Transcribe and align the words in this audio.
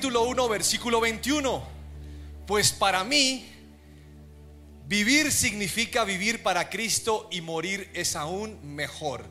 capítulo 0.00 0.22
1, 0.22 0.48
versículo 0.48 0.98
21. 0.98 1.62
Pues 2.46 2.72
para 2.72 3.04
mí, 3.04 3.46
vivir 4.86 5.30
significa 5.30 6.04
vivir 6.04 6.42
para 6.42 6.70
Cristo 6.70 7.28
y 7.30 7.42
morir 7.42 7.90
es 7.92 8.16
aún 8.16 8.58
mejor. 8.62 9.26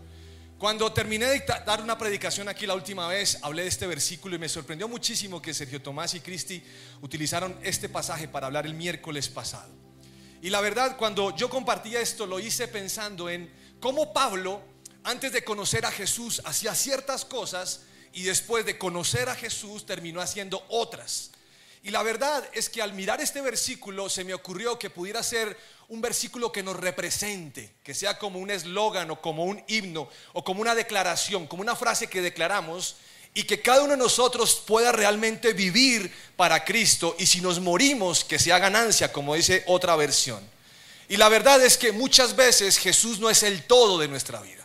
Cuando 0.60 0.94
terminé 0.94 1.26
de 1.26 1.44
dar 1.66 1.82
una 1.82 1.98
predicación 1.98 2.50
aquí 2.50 2.68
la 2.68 2.76
última 2.76 3.08
vez, 3.08 3.40
hablé 3.42 3.64
de 3.64 3.68
este 3.68 3.88
versículo 3.88 4.36
y 4.36 4.38
me 4.38 4.48
sorprendió 4.48 4.88
muchísimo 4.88 5.42
que 5.42 5.56
Sergio 5.56 5.82
Tomás 5.82 6.14
y 6.14 6.20
Cristi 6.20 6.64
utilizaron 7.02 7.58
este 7.64 7.90
pasaje 7.90 8.28
para 8.28 8.46
hablar 8.46 8.68
el 8.68 8.76
miércoles 8.76 9.28
pasado. 9.28 9.74
Y 10.40 10.52
la 10.52 10.62
verdad, 10.62 10.98
cuando 10.98 11.36
yo 11.36 11.50
compartía 11.50 12.00
esto, 12.00 12.28
lo 12.28 12.40
hice 12.40 12.68
pensando 12.68 13.28
en 13.28 13.52
cómo 13.80 14.14
Pablo, 14.14 14.62
antes 15.04 15.34
de 15.34 15.44
conocer 15.44 15.88
a 15.88 15.92
Jesús, 15.92 16.44
hacía 16.46 16.76
ciertas 16.76 17.26
cosas 17.26 17.88
y 18.14 18.24
después 18.24 18.66
de 18.66 18.78
conocer 18.78 19.30
a 19.30 19.36
Jesús 19.36 19.86
terminó 19.86 20.22
haciendo 20.22 20.64
otras. 20.70 21.32
Y 21.82 21.92
la 21.92 22.04
verdad 22.04 22.44
es 22.54 22.70
que 22.70 22.82
al 22.82 22.94
mirar 22.94 23.22
este 23.22 23.42
versículo 23.42 24.10
se 24.10 24.24
me 24.24 24.34
ocurrió 24.34 24.78
que 24.78 24.90
pudiera 24.90 25.24
ser 25.24 25.58
un 25.88 26.02
versículo 26.02 26.52
que 26.52 26.62
nos 26.62 26.76
represente, 26.76 27.76
que 27.84 27.94
sea 27.94 28.18
como 28.18 28.40
un 28.40 28.52
eslogan 28.52 29.10
o 29.12 29.22
como 29.22 29.46
un 29.46 29.64
himno 29.68 30.10
o 30.34 30.44
como 30.44 30.62
una 30.62 30.76
declaración, 30.76 31.48
como 31.48 31.62
una 31.62 31.76
frase 31.76 32.08
que 32.08 32.22
declaramos 32.22 32.98
y 33.34 33.44
que 33.44 33.62
cada 33.62 33.84
uno 33.84 33.92
de 33.92 33.98
nosotros 33.98 34.62
pueda 34.68 34.92
realmente 34.92 35.54
vivir 35.54 36.14
para 36.36 36.66
Cristo 36.66 37.16
y 37.18 37.26
si 37.26 37.42
nos 37.42 37.60
morimos 37.60 38.24
que 38.24 38.40
sea 38.40 38.60
ganancia, 38.60 39.14
como 39.14 39.36
dice 39.36 39.64
otra 39.68 39.96
versión. 39.96 40.44
Y 41.08 41.18
la 41.18 41.30
verdad 41.30 41.64
es 41.64 41.78
que 41.78 41.92
muchas 41.92 42.36
veces 42.36 42.78
Jesús 42.78 43.20
no 43.20 43.30
es 43.30 43.42
el 43.44 43.64
todo 43.64 43.98
de 43.98 44.08
nuestra 44.08 44.42
vida. 44.42 44.59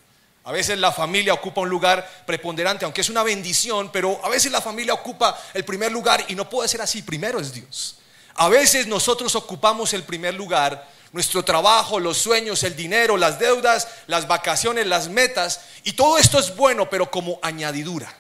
A 0.45 0.53
veces 0.53 0.79
la 0.79 0.93
familia 0.93 1.33
ocupa 1.33 1.63
un 1.63 1.71
lugar 1.71 2.07
preponderante, 2.27 2.85
aunque 2.85 3.01
es 3.01 3.09
una 3.09 3.23
bendición, 3.23 3.91
pero 3.91 4.21
a 4.23 4.29
veces 4.29 4.53
la 4.53 4.61
familia 4.61 4.93
ocupa 4.93 5.41
el 5.55 5.65
primer 5.65 5.91
lugar 5.91 6.23
y 6.29 6.35
no 6.35 6.51
puede 6.51 6.69
ser 6.69 6.83
así, 6.83 7.01
primero 7.01 7.41
es 7.41 7.53
Dios. 7.53 7.97
A 8.35 8.49
veces 8.51 8.87
nosotros 8.87 9.35
ocupamos 9.37 9.95
el 9.95 10.03
primer 10.03 10.35
lugar, 10.35 10.87
nuestro 11.13 11.43
trabajo, 11.45 11.99
los 11.99 12.19
sueños, 12.19 12.63
el 12.63 12.77
dinero, 12.77 13.17
las 13.17 13.39
deudas, 13.39 13.89
las 14.07 14.29
vacaciones, 14.29 14.87
las 14.87 15.09
metas, 15.09 15.61
y 15.83 15.93
todo 15.93 16.19
esto 16.19 16.39
es 16.39 16.55
bueno, 16.55 16.91
pero 16.91 17.11
como 17.11 17.39
añadidura. 17.41 18.15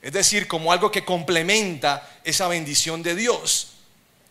Es 0.00 0.12
decir, 0.12 0.46
como 0.46 0.72
algo 0.72 0.90
que 0.90 1.04
complementa 1.04 2.08
esa 2.24 2.48
bendición 2.48 3.02
de 3.02 3.16
Dios. 3.16 3.72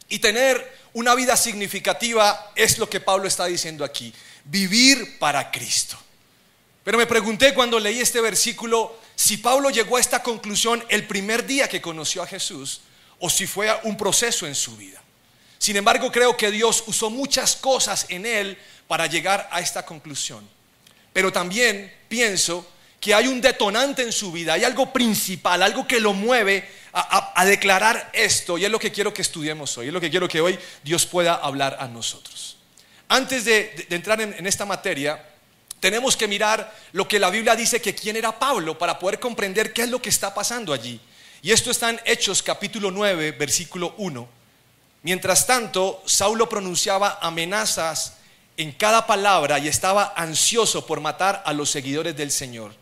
Y 0.07 0.19
tener 0.19 0.73
una 0.93 1.13
vida 1.13 1.38
significativa 1.38 2.51
es 2.55 2.79
lo 2.79 2.89
que 2.89 3.01
Pablo 3.01 3.27
está 3.27 3.45
diciendo 3.45 3.83
aquí, 3.83 4.13
vivir 4.45 5.19
para 5.19 5.51
Cristo. 5.51 5.97
Pero 6.86 7.00
me 7.00 7.08
pregunté 7.08 7.52
cuando 7.55 7.80
leí 7.80 8.00
este 8.00 8.22
versículo 8.22 9.00
si 9.16 9.38
Pablo 9.38 9.72
llegó 9.72 9.97
a 9.97 10.00
esta 10.00 10.22
conclusión 10.22 10.86
el 10.88 11.08
primer 11.08 11.44
día 11.44 11.67
que 11.67 11.81
conoció 11.81 12.22
a 12.22 12.28
Jesús 12.28 12.81
o 13.17 13.28
si 13.28 13.47
fue 13.47 13.75
un 13.86 13.97
proceso 13.97 14.45
en 14.45 14.53
su 14.53 14.78
vida. 14.78 15.02
Sin 15.58 15.75
embargo, 15.78 16.11
creo 16.11 16.38
que 16.38 16.52
Dios 16.52 16.83
usó 16.86 17.09
muchas 17.09 17.56
cosas 17.56 18.06
en 18.09 18.28
él 18.28 18.56
para 18.88 19.08
llegar 19.08 19.50
a 19.52 19.61
esta 19.61 19.83
conclusión. 19.83 20.47
Pero 21.11 21.33
también 21.33 21.91
pienso 22.08 22.63
que 23.00 23.16
hay 23.16 23.25
un 23.25 23.41
detonante 23.41 24.03
en 24.03 24.11
su 24.11 24.31
vida, 24.31 24.53
hay 24.53 24.63
algo 24.63 24.94
principal, 24.94 25.63
algo 25.63 25.88
que 25.88 26.00
lo 26.00 26.13
mueve 26.13 26.69
a, 26.94 27.44
declarar 27.45 28.11
esto. 28.13 28.59
Y 28.59 28.66
es 28.66 28.69
lo 28.69 28.78
que 28.78 28.91
quiero 28.91 29.11
que 29.11 29.23
estudiemos 29.23 29.75
hoy, 29.80 29.88
es 29.88 29.94
lo 29.94 30.02
que 30.02 30.11
quiero 30.11 30.28
que 30.28 30.39
hoy 30.39 30.59
Dios 30.83 31.08
pueda 31.08 31.33
hablar 31.33 31.78
a 31.80 31.88
nosotros. 31.88 32.58
Antes 33.08 33.44
de, 33.45 33.88
entrar 33.89 34.22
en 34.22 34.45
esta 34.45 34.67
materia, 34.67 35.19
tenemos 35.79 36.15
que 36.17 36.27
mirar 36.27 36.73
lo 36.93 37.07
que 37.07 37.19
la 37.19 37.29
Biblia 37.29 37.55
dice 37.55 37.81
que 37.81 37.93
quién 37.93 38.15
era 38.15 38.39
Pablo 38.39 38.77
para 38.77 38.97
poder 38.97 39.19
comprender 39.19 39.73
qué 39.73 39.83
es 39.83 39.89
lo 39.89 40.01
que 40.01 40.09
está 40.09 40.33
pasando 40.33 40.73
allí. 40.73 40.99
Y 41.41 41.51
esto 41.51 41.69
está 41.69 41.89
en 41.89 42.01
Hechos 42.05 42.41
capítulo 42.41 42.89
9, 42.91 43.33
versículo 43.33 43.94
1. 43.97 44.27
Mientras 45.03 45.45
tanto, 45.45 46.01
Saulo 46.05 46.50
pronunciaba 46.50 47.19
amenazas 47.22 48.16
en 48.57 48.72
cada 48.72 49.05
palabra 49.05 49.59
y 49.59 49.67
estaba 49.67 50.13
ansioso 50.16 50.88
por 50.88 51.01
matar 51.01 51.44
a 51.45 51.53
los 51.53 51.69
seguidores 51.69 52.17
del 52.17 52.31
Señor. 52.31 52.73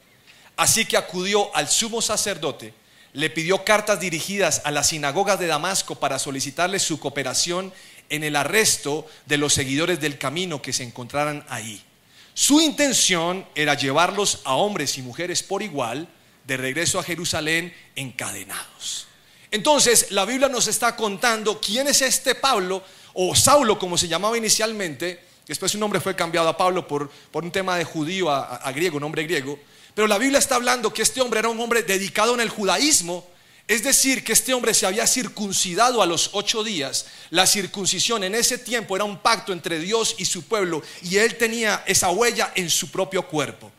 Así 0.56 0.86
que 0.86 0.96
acudió 0.96 1.54
al 1.56 1.68
sumo 1.68 2.02
sacerdote, 2.02 2.74
le 3.12 3.30
pidió 3.30 3.66
cartas 3.66 4.00
dirigidas 4.00 4.62
a 4.64 4.72
las 4.72 4.88
sinagogas 4.88 5.40
de 5.40 5.48
Damasco 5.48 5.96
para 5.96 6.20
solicitarle 6.20 6.80
su 6.80 7.00
cooperación 7.00 7.74
en 8.10 8.24
el 8.24 8.36
arresto 8.36 9.06
de 9.26 9.38
los 9.38 9.54
seguidores 9.54 10.00
del 10.00 10.18
camino 10.18 10.62
que 10.62 10.74
se 10.74 10.84
encontraran 10.84 11.46
ahí. 11.50 11.84
Su 12.34 12.60
intención 12.62 13.46
era 13.54 13.76
llevarlos 13.76 14.42
a 14.44 14.56
hombres 14.56 14.98
y 14.98 15.02
mujeres 15.02 15.44
por 15.44 15.62
igual 15.62 16.08
de 16.46 16.58
regreso 16.58 17.00
a 17.00 17.04
Jerusalén 17.04 17.74
encadenados. 17.96 19.08
Entonces, 19.52 20.08
la 20.10 20.26
Biblia 20.26 20.50
nos 20.50 20.68
está 20.68 20.96
contando 20.96 21.62
quién 21.62 21.88
es 21.88 22.02
este 22.02 22.34
Pablo, 22.34 22.84
o 23.14 23.36
Saulo 23.36 23.78
como 23.78 23.98
se 23.98 24.08
llamaba 24.08 24.38
inicialmente, 24.38 25.24
después 25.48 25.72
su 25.72 25.78
nombre 25.78 26.00
fue 26.00 26.16
cambiado 26.16 26.50
a 26.50 26.58
Pablo 26.58 26.88
por, 26.88 27.10
por 27.10 27.44
un 27.44 27.52
tema 27.52 27.78
de 27.78 27.84
judío 27.84 28.32
a, 28.32 28.56
a 28.56 28.72
griego, 28.72 29.00
nombre 29.00 29.24
griego, 29.24 29.60
pero 29.94 30.08
la 30.08 30.18
Biblia 30.18 30.40
está 30.40 30.56
hablando 30.56 30.92
que 30.92 31.04
este 31.04 31.22
hombre 31.22 31.40
era 31.40 31.50
un 31.50 31.60
hombre 31.60 31.84
dedicado 31.84 32.34
en 32.34 32.40
el 32.40 32.50
judaísmo, 32.50 33.28
es 33.68 33.84
decir, 33.84 34.24
que 34.24 34.34
este 34.34 34.54
hombre 34.54 34.74
se 34.74 34.86
había 34.86 35.08
circuncidado 35.08 36.02
a 36.02 36.06
los 36.06 36.32
ocho 36.34 36.64
días. 36.64 37.06
La 37.30 37.48
circuncisión 37.48 38.24
en 38.24 38.36
ese 38.36 38.58
tiempo 38.58 38.96
era 38.96 39.06
un 39.06 39.20
pacto 39.20 39.54
entre 39.54 39.80
Dios 39.80 40.16
y 40.18 40.26
su 40.26 40.44
pueblo 40.44 40.84
y 41.02 41.18
él 41.18 41.38
tenía 41.38 41.84
esa 41.88 42.10
huella 42.10 42.52
en 42.56 42.70
su 42.70 42.92
propio 42.92 43.28
cuerpo. 43.28 43.72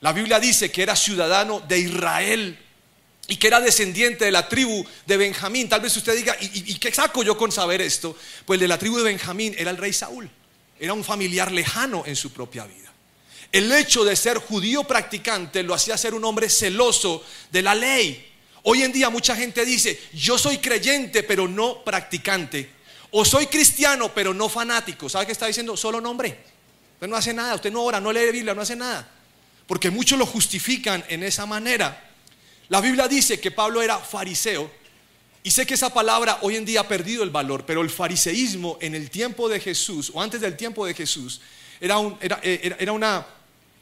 La 0.00 0.12
Biblia 0.12 0.40
dice 0.40 0.70
que 0.70 0.82
era 0.82 0.96
ciudadano 0.96 1.60
de 1.60 1.78
Israel 1.78 2.58
y 3.28 3.36
que 3.36 3.46
era 3.46 3.60
descendiente 3.60 4.24
de 4.24 4.30
la 4.32 4.48
tribu 4.48 4.84
de 5.06 5.16
Benjamín. 5.16 5.68
Tal 5.68 5.80
vez 5.80 5.96
usted 5.96 6.16
diga, 6.16 6.36
¿y, 6.40 6.76
qué 6.78 6.92
saco 6.92 7.22
yo 7.22 7.36
con 7.36 7.50
saber 7.50 7.80
esto? 7.80 8.16
Pues 8.44 8.58
de 8.60 8.68
la 8.68 8.78
tribu 8.78 8.98
de 8.98 9.04
Benjamín 9.04 9.54
era 9.56 9.70
el 9.70 9.76
rey 9.76 9.92
Saúl. 9.92 10.28
Era 10.78 10.92
un 10.92 11.04
familiar 11.04 11.50
lejano 11.52 12.02
en 12.06 12.16
su 12.16 12.32
propia 12.32 12.66
vida. 12.66 12.92
El 13.52 13.70
hecho 13.72 14.04
de 14.04 14.16
ser 14.16 14.38
judío 14.38 14.84
practicante 14.84 15.62
lo 15.62 15.74
hacía 15.74 15.96
ser 15.96 16.12
un 16.12 16.24
hombre 16.24 16.50
celoso 16.50 17.24
de 17.50 17.62
la 17.62 17.74
ley. 17.74 18.32
Hoy 18.68 18.82
en 18.82 18.90
día 18.90 19.10
mucha 19.10 19.36
gente 19.36 19.64
dice, 19.64 19.96
yo 20.12 20.36
soy 20.36 20.58
creyente 20.58 21.22
pero 21.22 21.46
no 21.46 21.84
practicante. 21.84 22.68
O 23.12 23.24
soy 23.24 23.46
cristiano 23.46 24.12
pero 24.12 24.34
no 24.34 24.48
fanático. 24.48 25.08
¿Sabe 25.08 25.26
qué 25.26 25.32
está 25.32 25.46
diciendo? 25.46 25.76
Solo 25.76 26.00
nombre. 26.00 26.36
Usted 26.94 27.06
no 27.06 27.14
hace 27.14 27.32
nada, 27.32 27.54
usted 27.54 27.70
no 27.70 27.84
ora, 27.84 28.00
no 28.00 28.12
lee 28.12 28.32
Biblia, 28.32 28.54
no 28.54 28.62
hace 28.62 28.74
nada. 28.74 29.08
Porque 29.68 29.88
muchos 29.88 30.18
lo 30.18 30.26
justifican 30.26 31.04
en 31.06 31.22
esa 31.22 31.46
manera. 31.46 32.10
La 32.68 32.80
Biblia 32.80 33.06
dice 33.06 33.38
que 33.38 33.52
Pablo 33.52 33.82
era 33.82 34.00
fariseo. 34.00 34.68
Y 35.44 35.52
sé 35.52 35.64
que 35.64 35.74
esa 35.74 35.94
palabra 35.94 36.40
hoy 36.42 36.56
en 36.56 36.64
día 36.64 36.80
ha 36.80 36.88
perdido 36.88 37.22
el 37.22 37.30
valor, 37.30 37.64
pero 37.66 37.82
el 37.82 37.90
fariseísmo 37.90 38.78
en 38.80 38.96
el 38.96 39.10
tiempo 39.10 39.48
de 39.48 39.60
Jesús, 39.60 40.10
o 40.12 40.20
antes 40.20 40.40
del 40.40 40.56
tiempo 40.56 40.84
de 40.86 40.94
Jesús, 40.94 41.40
era, 41.80 41.98
un, 41.98 42.18
era, 42.20 42.40
era 42.42 42.90
una 42.90 43.24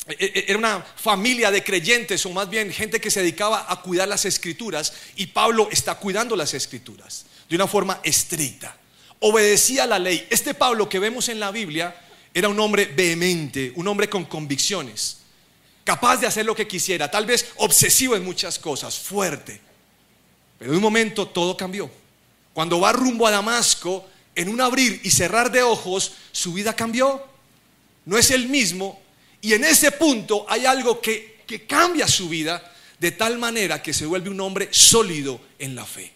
era 0.06 0.58
una 0.58 0.82
familia 0.82 1.50
de 1.50 1.64
creyentes 1.64 2.24
o 2.26 2.30
más 2.30 2.50
bien 2.50 2.70
gente 2.70 3.00
que 3.00 3.10
se 3.10 3.20
dedicaba 3.20 3.66
a 3.68 3.80
cuidar 3.80 4.06
las 4.06 4.24
escrituras 4.26 4.92
y 5.16 5.26
Pablo 5.26 5.68
está 5.70 5.94
cuidando 5.94 6.36
las 6.36 6.52
escrituras 6.52 7.24
de 7.48 7.56
una 7.56 7.66
forma 7.66 8.00
estricta. 8.02 8.76
Obedecía 9.20 9.86
la 9.86 9.98
ley. 9.98 10.26
Este 10.28 10.52
Pablo 10.52 10.88
que 10.88 10.98
vemos 10.98 11.28
en 11.30 11.40
la 11.40 11.50
Biblia 11.50 11.96
era 12.34 12.48
un 12.48 12.58
hombre 12.60 12.86
vehemente, 12.86 13.72
un 13.76 13.88
hombre 13.88 14.10
con 14.10 14.24
convicciones, 14.24 15.18
capaz 15.84 16.18
de 16.18 16.26
hacer 16.26 16.44
lo 16.44 16.54
que 16.54 16.66
quisiera, 16.68 17.10
tal 17.10 17.24
vez 17.24 17.52
obsesivo 17.56 18.16
en 18.16 18.24
muchas 18.24 18.58
cosas, 18.58 18.98
fuerte. 18.98 19.60
Pero 20.58 20.72
de 20.72 20.76
un 20.76 20.82
momento 20.82 21.28
todo 21.28 21.56
cambió. 21.56 21.90
Cuando 22.52 22.80
va 22.80 22.92
rumbo 22.92 23.26
a 23.26 23.30
Damasco, 23.30 24.06
en 24.34 24.48
un 24.48 24.60
abrir 24.60 25.00
y 25.04 25.10
cerrar 25.10 25.50
de 25.50 25.62
ojos, 25.62 26.12
su 26.32 26.52
vida 26.52 26.74
cambió. 26.74 27.24
No 28.04 28.18
es 28.18 28.30
el 28.30 28.48
mismo 28.48 29.00
y 29.44 29.52
en 29.52 29.62
ese 29.62 29.92
punto 29.92 30.46
hay 30.48 30.64
algo 30.64 31.02
que, 31.02 31.34
cambia 31.68 32.08
su 32.08 32.30
vida 32.30 32.72
de 32.98 33.12
tal 33.12 33.38
manera 33.38 33.82
que 33.82 33.92
se 33.92 34.06
vuelve 34.06 34.30
un 34.30 34.40
hombre 34.40 34.68
sólido 34.70 35.38
en 35.58 35.74
la 35.74 35.84
fe. 35.84 36.10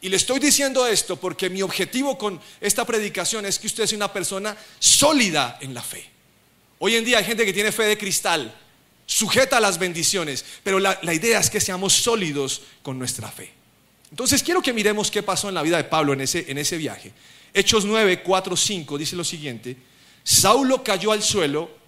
Y 0.00 0.08
le 0.08 0.16
estoy 0.16 0.38
diciendo 0.38 0.86
esto 0.86 1.16
porque 1.16 1.50
mi 1.50 1.60
objetivo 1.60 2.16
con 2.16 2.40
esta 2.60 2.84
predicación 2.84 3.46
es 3.46 3.58
que 3.58 3.66
usted 3.66 3.84
sea 3.86 3.96
una 3.96 4.12
persona 4.12 4.56
sólida 4.78 5.58
en 5.60 5.74
la 5.74 5.82
fe. 5.82 6.08
Hoy 6.78 6.94
en 6.94 7.04
día 7.04 7.18
hay 7.18 7.24
gente 7.24 7.44
que 7.44 7.52
tiene 7.52 7.72
fe 7.72 7.82
de 7.82 7.98
cristal, 7.98 8.56
sujeta 9.06 9.56
a 9.56 9.60
las 9.60 9.76
bendiciones, 9.80 10.44
pero 10.62 10.78
la, 10.78 10.96
idea 11.12 11.40
es 11.40 11.50
que 11.50 11.60
seamos 11.60 11.92
sólidos 11.94 12.62
con 12.84 12.96
nuestra 12.96 13.28
fe. 13.28 13.52
Entonces 14.08 14.40
quiero 14.40 14.62
que 14.62 14.72
miremos 14.72 15.10
qué 15.10 15.24
pasó 15.24 15.48
en 15.48 15.56
la 15.56 15.62
vida 15.62 15.78
de 15.78 15.84
Pablo 15.84 16.12
en 16.12 16.20
ese, 16.20 16.44
en 16.48 16.58
ese 16.58 16.76
viaje. 16.76 17.12
Hechos 17.52 17.84
9, 17.84 18.22
4, 18.22 18.56
5 18.56 18.98
dice 18.98 19.16
lo 19.16 19.24
siguiente, 19.24 19.76
Saulo 20.22 20.84
cayó 20.84 21.10
al 21.10 21.24
suelo 21.24 21.81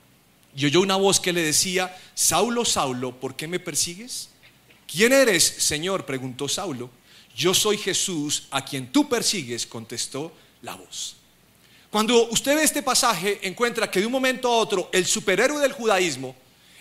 y 0.57 0.67
oyó 0.67 0.81
una 0.81 0.97
voz 0.97 1.21
que 1.21 1.33
le 1.33 1.43
decía, 1.43 1.97
Saulo, 2.15 2.65
Saulo, 2.65 3.19
¿por 3.19 3.35
qué 3.35 3.49
me 3.49 3.59
persigues? 3.59 4.29
¿Quién 4.87 5.13
eres, 5.13 5.45
Señor? 5.45 6.07
preguntó 6.07 6.49
Saulo. 6.49 6.91
Yo 7.37 7.53
soy 7.53 7.79
Jesús, 7.79 8.47
a 8.51 8.65
quien 8.65 8.93
tú 8.93 9.09
persigues, 9.09 9.67
contestó 9.67 10.33
la 10.63 10.77
voz. 10.77 11.17
Cuando 11.91 12.29
usted 12.31 12.57
ve 12.57 12.63
este 12.63 12.83
pasaje, 12.83 13.41
encuentra 13.43 13.91
que 13.91 14.01
de 14.01 14.07
un 14.07 14.13
momento 14.13 14.49
a 14.49 14.57
otro 14.57 14.89
el 14.93 15.07
superhéroe 15.07 15.61
del 15.61 15.73
judaísmo, 15.73 16.35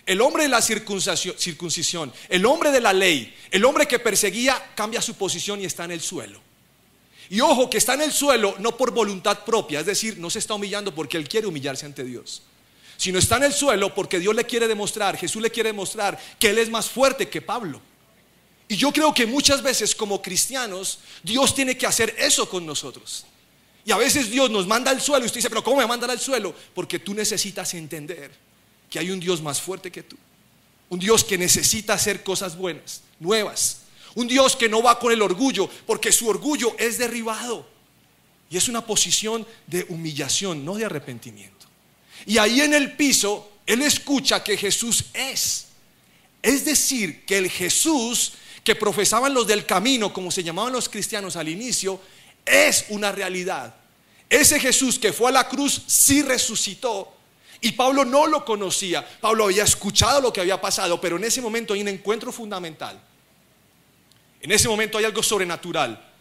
El 0.06 0.20
hombre 0.20 0.44
de 0.44 0.50
la 0.50 0.62
circuncisión, 0.62 2.12
el 2.28 2.46
hombre 2.46 2.72
de 2.72 2.82
la 2.82 2.92
ley, 2.92 3.34
el 3.52 3.64
hombre 3.64 3.88
que 3.88 4.00
perseguía, 4.00 4.72
cambia 4.76 5.02
su 5.02 5.14
posición 5.14 5.62
y 5.62 5.66
está 5.66 5.86
en 5.86 5.92
el 5.92 6.02
suelo. 6.02 6.42
Y 7.30 7.40
ojo, 7.40 7.70
que 7.70 7.78
está 7.78 7.94
en 7.94 8.02
el 8.02 8.12
suelo 8.12 8.56
no 8.60 8.76
por 8.76 8.92
voluntad 8.92 9.46
propia, 9.46 9.80
es 9.80 9.86
decir, 9.86 10.18
no 10.18 10.30
se 10.30 10.40
está 10.40 10.56
humillando 10.56 10.94
porque 10.94 11.16
él 11.16 11.30
quiere 11.30 11.48
humillarse 11.48 11.86
ante 11.86 12.04
Dios, 12.04 12.44
sino 12.98 13.20
está 13.20 13.38
en 13.38 13.44
el 13.44 13.54
suelo 13.54 13.94
porque 13.94 14.20
Dios 14.20 14.36
le 14.36 14.46
quiere 14.46 14.68
demostrar, 14.68 15.18
Jesús 15.18 15.42
le 15.42 15.52
quiere 15.52 15.70
demostrar 15.70 16.20
que 16.40 16.50
él 16.50 16.58
es 16.58 16.70
más 16.70 16.90
fuerte 16.90 17.30
que 17.30 17.42
Pablo. 17.42 17.82
Y 18.68 18.76
yo 18.76 18.92
creo 18.92 19.14
que 19.14 19.26
muchas 19.26 19.62
veces 19.62 19.94
como 19.94 20.22
cristianos 20.22 21.00
Dios 21.22 21.54
tiene 21.54 21.78
que 21.78 21.86
hacer 21.86 22.16
eso 22.18 22.50
con 22.50 22.66
nosotros. 22.66 23.26
Y 23.86 23.92
a 23.92 23.98
veces 23.98 24.30
Dios 24.30 24.50
nos 24.50 24.66
manda 24.66 24.92
al 24.92 25.02
suelo 25.02 25.26
y 25.26 25.28
usted 25.28 25.40
dice, 25.40 25.50
pero 25.50 25.64
¿cómo 25.64 25.78
me 25.78 25.88
mandan 25.88 26.10
al 26.10 26.20
suelo? 26.20 26.56
Porque 26.74 27.00
tú 27.00 27.14
necesitas 27.14 27.74
entender 27.74 28.32
que 28.90 29.00
hay 29.00 29.12
un 29.12 29.20
Dios 29.20 29.42
más 29.42 29.62
fuerte 29.62 29.92
que 29.92 30.04
tú. 30.04 30.16
Un 30.90 31.00
Dios 31.00 31.24
que 31.24 31.38
necesita 31.38 31.94
hacer 31.94 32.24
cosas 32.24 32.56
buenas, 32.56 33.02
nuevas. 33.20 33.82
Un 34.16 34.28
Dios 34.28 34.56
que 34.56 34.70
no 34.70 34.82
va 34.82 35.00
con 35.00 35.12
el 35.12 35.22
orgullo, 35.22 35.70
porque 35.86 36.12
su 36.12 36.28
orgullo 36.30 36.76
es 36.78 36.98
derribado. 36.98 37.68
Y 38.50 38.58
es 38.58 38.68
una 38.70 38.86
posición 38.86 39.46
de 39.66 39.86
humillación, 39.90 40.64
no 40.64 40.76
de 40.76 40.86
arrepentimiento. 40.86 41.53
Y 42.26 42.38
ahí 42.38 42.62
en 42.62 42.74
el 42.74 42.94
piso, 42.94 43.52
Él 43.66 43.82
escucha 43.82 44.44
que 44.44 44.58
Jesús 44.58 45.06
es. 45.14 45.68
Es 46.42 46.66
decir, 46.66 47.26
que 47.26 47.38
el 47.38 47.50
Jesús 47.50 48.34
que 48.64 48.76
profesaban 48.76 49.34
los 49.34 49.46
del 49.46 49.66
camino, 49.66 50.14
como 50.14 50.32
se 50.32 50.44
llamaban 50.44 50.74
los 50.74 50.88
cristianos 50.88 51.36
al 51.36 51.50
inicio, 51.50 52.00
es 52.46 52.86
una 52.90 53.12
realidad. 53.12 53.76
Ese 54.30 54.60
Jesús 54.60 54.98
que 54.98 55.14
fue 55.14 55.30
a 55.30 55.34
la 55.34 55.48
cruz 55.48 55.84
sí 55.88 56.22
resucitó. 56.22 57.14
Y 57.62 57.74
Pablo 57.74 58.04
no 58.04 58.28
lo 58.28 58.44
conocía. 58.44 59.08
Pablo 59.22 59.46
había 59.46 59.64
escuchado 59.64 60.20
lo 60.22 60.34
que 60.34 60.42
había 60.42 60.60
pasado, 60.60 61.00
pero 61.00 61.18
en 61.18 61.24
ese 61.24 61.42
momento 61.42 61.74
hay 61.74 61.82
un 61.82 61.88
encuentro 61.88 62.32
fundamental. 62.32 63.02
En 64.42 64.52
ese 64.52 64.68
momento 64.68 64.98
hay 64.98 65.06
algo 65.06 65.24
sobrenatural. 65.24 66.12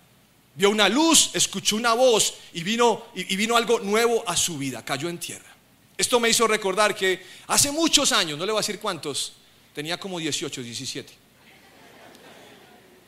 Vio 0.55 0.71
una 0.71 0.89
luz, 0.89 1.31
escuchó 1.33 1.77
una 1.77 1.95
voz 1.95 2.35
y 2.53 2.63
vino, 2.63 3.07
y 3.15 3.35
vino 3.35 3.57
algo 3.57 3.81
nuevo 3.81 4.23
a 4.27 4.37
su 4.37 4.59
vida. 4.59 4.85
Cayó 4.85 5.09
en 5.09 5.19
tierra. 5.19 5.52
Esto 5.97 6.19
me 6.19 6.29
hizo 6.29 6.47
recordar 6.47 6.95
que 6.95 7.23
hace 7.47 7.71
muchos 7.71 8.13
años, 8.13 8.39
no 8.39 8.47
le 8.47 8.53
voy 8.53 8.59
a 8.59 8.63
decir 8.63 8.79
cuántos, 8.79 9.35
tenía 9.75 9.99
como 9.99 10.19
18, 10.19 10.63
17 10.63 11.23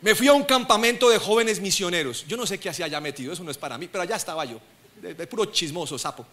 me 0.05 0.15
fui 0.15 0.29
a 0.29 0.35
un 0.35 0.45
campamento 0.45 1.09
de 1.09 1.17
jóvenes 1.17 1.61
misioneros. 1.61 2.27
Yo 2.29 2.37
no 2.37 2.45
sé 2.45 2.61
qué 2.61 2.69
hacía 2.69 2.85
allá 2.85 3.01
metido, 3.01 3.33
eso 3.33 3.43
no 3.43 3.51
es 3.51 3.57
para 3.57 3.79
mí, 3.79 3.89
pero 3.91 4.03
allá 4.03 4.17
estaba 4.17 4.45
yo, 4.45 4.61
de, 5.01 5.27
puro 5.27 5.47
chismoso, 5.47 5.97
sapo. 5.97 6.27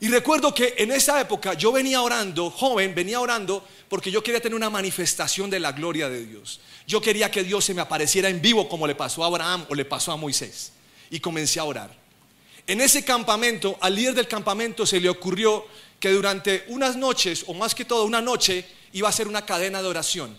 Y 0.00 0.08
recuerdo 0.08 0.54
que 0.54 0.76
en 0.78 0.92
esa 0.92 1.20
época 1.20 1.52
yo 1.52 1.72
venía 1.72 2.00
orando, 2.00 2.48
joven, 2.48 2.94
venía 2.94 3.20
orando 3.20 3.62
porque 3.86 4.10
yo 4.10 4.22
quería 4.22 4.40
tener 4.40 4.56
una 4.56 4.70
manifestación 4.70 5.50
de 5.50 5.60
la 5.60 5.72
gloria 5.72 6.08
de 6.08 6.24
Dios. 6.24 6.60
Yo 6.86 7.02
quería 7.02 7.30
que 7.30 7.44
Dios 7.44 7.66
se 7.66 7.74
me 7.74 7.82
apareciera 7.82 8.30
en 8.30 8.40
vivo 8.40 8.66
como 8.66 8.86
le 8.86 8.94
pasó 8.94 9.24
a 9.24 9.26
Abraham 9.26 9.66
o 9.68 9.74
le 9.74 9.84
pasó 9.84 10.10
a 10.10 10.16
Moisés. 10.16 10.72
Y 11.10 11.20
comencé 11.20 11.60
a 11.60 11.64
orar. 11.64 12.01
En 12.66 12.80
ese 12.80 13.04
campamento, 13.04 13.76
al 13.80 13.94
líder 13.94 14.14
del 14.14 14.28
campamento 14.28 14.86
se 14.86 15.00
le 15.00 15.08
ocurrió 15.08 15.66
que 15.98 16.10
durante 16.10 16.64
unas 16.68 16.96
noches, 16.96 17.44
o 17.46 17.54
más 17.54 17.74
que 17.74 17.84
todo 17.84 18.04
una 18.04 18.20
noche, 18.20 18.64
iba 18.92 19.08
a 19.08 19.12
ser 19.12 19.28
una 19.28 19.44
cadena 19.44 19.82
de 19.82 19.88
oración. 19.88 20.36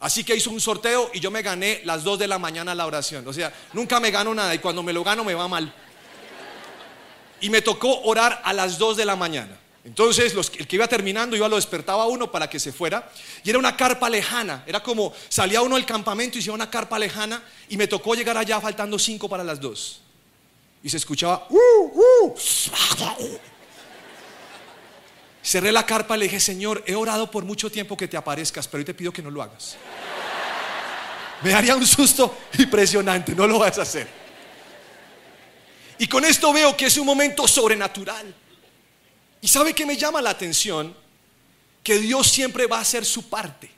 Así 0.00 0.24
que 0.24 0.36
hizo 0.36 0.50
un 0.50 0.60
sorteo 0.60 1.10
y 1.14 1.20
yo 1.20 1.30
me 1.30 1.42
gané 1.42 1.80
las 1.84 2.04
2 2.04 2.18
de 2.18 2.28
la 2.28 2.38
mañana 2.38 2.74
la 2.74 2.86
oración. 2.86 3.26
O 3.26 3.32
sea, 3.32 3.52
nunca 3.72 4.00
me 4.00 4.10
gano 4.10 4.34
nada 4.34 4.54
y 4.54 4.58
cuando 4.58 4.82
me 4.82 4.92
lo 4.92 5.02
gano 5.02 5.24
me 5.24 5.34
va 5.34 5.48
mal. 5.48 5.72
Y 7.40 7.50
me 7.50 7.62
tocó 7.62 8.02
orar 8.02 8.42
a 8.44 8.52
las 8.52 8.78
2 8.78 8.96
de 8.96 9.04
la 9.04 9.16
mañana. 9.16 9.58
Entonces, 9.84 10.34
el 10.58 10.66
que 10.66 10.76
iba 10.76 10.88
terminando, 10.88 11.36
yo 11.36 11.48
lo 11.48 11.56
despertaba 11.56 12.06
uno 12.06 12.30
para 12.30 12.48
que 12.48 12.58
se 12.58 12.72
fuera. 12.72 13.10
Y 13.44 13.50
era 13.50 13.58
una 13.58 13.76
carpa 13.76 14.10
lejana. 14.10 14.64
Era 14.66 14.82
como 14.82 15.12
salía 15.28 15.62
uno 15.62 15.76
del 15.76 15.86
campamento 15.86 16.38
y 16.38 16.42
iba 16.42 16.54
una 16.54 16.70
carpa 16.70 16.98
lejana. 16.98 17.42
Y 17.68 17.76
me 17.76 17.86
tocó 17.86 18.14
llegar 18.14 18.36
allá 18.36 18.60
faltando 18.60 18.98
5 18.98 19.28
para 19.28 19.44
las 19.44 19.60
2. 19.60 20.03
Y 20.84 20.90
se 20.90 20.98
escuchaba. 20.98 21.46
Uh, 21.48 21.56
uh, 21.56 22.36
Cerré 25.42 25.72
la 25.72 25.86
carpa 25.86 26.14
y 26.14 26.20
le 26.20 26.24
dije, 26.26 26.38
Señor, 26.38 26.84
he 26.86 26.94
orado 26.94 27.30
por 27.30 27.42
mucho 27.42 27.70
tiempo 27.70 27.96
que 27.96 28.06
te 28.06 28.18
aparezcas, 28.18 28.68
pero 28.68 28.80
hoy 28.80 28.84
te 28.84 28.92
pido 28.92 29.10
que 29.10 29.22
no 29.22 29.30
lo 29.30 29.42
hagas. 29.42 29.76
Me 31.42 31.50
daría 31.50 31.74
un 31.74 31.86
susto 31.86 32.36
impresionante, 32.58 33.34
no 33.34 33.46
lo 33.46 33.58
vas 33.58 33.78
a 33.78 33.82
hacer. 33.82 34.06
Y 35.98 36.06
con 36.06 36.22
esto 36.26 36.52
veo 36.52 36.76
que 36.76 36.86
es 36.86 36.98
un 36.98 37.06
momento 37.06 37.48
sobrenatural. 37.48 38.34
¿Y 39.40 39.48
sabe 39.48 39.72
que 39.72 39.86
me 39.86 39.96
llama 39.96 40.20
la 40.20 40.30
atención? 40.30 40.94
Que 41.82 41.98
Dios 41.98 42.30
siempre 42.30 42.66
va 42.66 42.78
a 42.78 42.82
hacer 42.82 43.06
su 43.06 43.30
parte. 43.30 43.70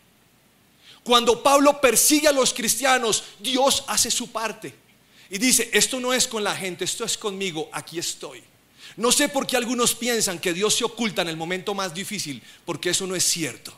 Cuando 1.05 1.41
Pablo 1.41 1.81
persigue 1.81 2.27
a 2.27 2.33
los 2.33 2.53
cristianos, 2.53 3.23
Dios 3.39 3.85
hace 3.87 4.11
su 4.11 4.33
parte. 4.33 4.86
Y 5.31 5.39
dice, 5.39 5.71
esto 5.73 5.99
no 6.01 6.13
es 6.13 6.27
con 6.27 6.45
la 6.45 6.55
gente, 6.55 6.85
esto 6.85 7.05
es 7.05 7.19
conmigo, 7.19 7.69
aquí 7.73 7.99
estoy. 7.99 8.43
No 8.97 9.13
sé 9.13 9.29
por 9.29 9.47
qué 9.47 9.57
algunos 9.57 9.95
piensan 9.95 10.39
que 10.39 10.53
Dios 10.53 10.77
se 10.77 10.85
oculta 10.85 11.23
en 11.23 11.29
el 11.29 11.37
momento 11.37 11.75
más 11.75 11.93
difícil, 11.93 12.43
porque 12.65 12.91
eso 12.91 13.07
no 13.07 13.17
es 13.17 13.25
cierto. 13.25 13.75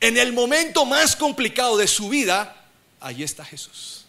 En 0.00 0.16
el 0.16 0.32
momento 0.32 0.86
más 0.86 1.14
complicado 1.16 1.76
de 1.76 1.86
su 1.86 2.08
vida, 2.08 2.68
ahí 3.00 3.22
está 3.22 3.44
Jesús. 3.44 4.06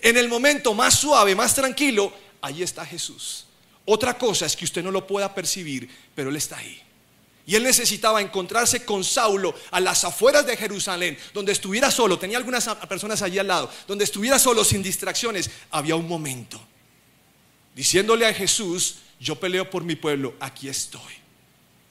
En 0.00 0.16
el 0.16 0.28
momento 0.28 0.72
más 0.72 0.98
suave, 0.98 1.34
más 1.34 1.54
tranquilo, 1.54 2.12
ahí 2.40 2.62
está 2.62 2.86
Jesús. 2.86 3.46
Otra 3.84 4.16
cosa 4.16 4.46
es 4.46 4.56
que 4.56 4.64
usted 4.64 4.82
no 4.82 4.90
lo 4.90 5.06
pueda 5.06 5.34
percibir, 5.34 5.88
pero 6.14 6.30
Él 6.30 6.36
está 6.36 6.58
ahí. 6.58 6.80
Y 7.46 7.56
él 7.56 7.62
necesitaba 7.62 8.22
encontrarse 8.22 8.84
con 8.84 9.04
Saulo 9.04 9.54
a 9.70 9.80
las 9.80 10.04
afueras 10.04 10.46
de 10.46 10.56
Jerusalén, 10.56 11.18
donde 11.34 11.52
estuviera 11.52 11.90
solo, 11.90 12.18
tenía 12.18 12.38
algunas 12.38 12.66
personas 12.88 13.20
allí 13.20 13.38
al 13.38 13.48
lado, 13.48 13.70
donde 13.86 14.04
estuviera 14.04 14.38
solo 14.38 14.64
sin 14.64 14.82
distracciones, 14.82 15.50
había 15.70 15.96
un 15.96 16.08
momento. 16.08 16.60
Diciéndole 17.74 18.26
a 18.26 18.32
Jesús, 18.32 18.96
yo 19.20 19.38
peleo 19.38 19.68
por 19.68 19.84
mi 19.84 19.96
pueblo, 19.96 20.34
aquí 20.40 20.68
estoy. 20.68 21.12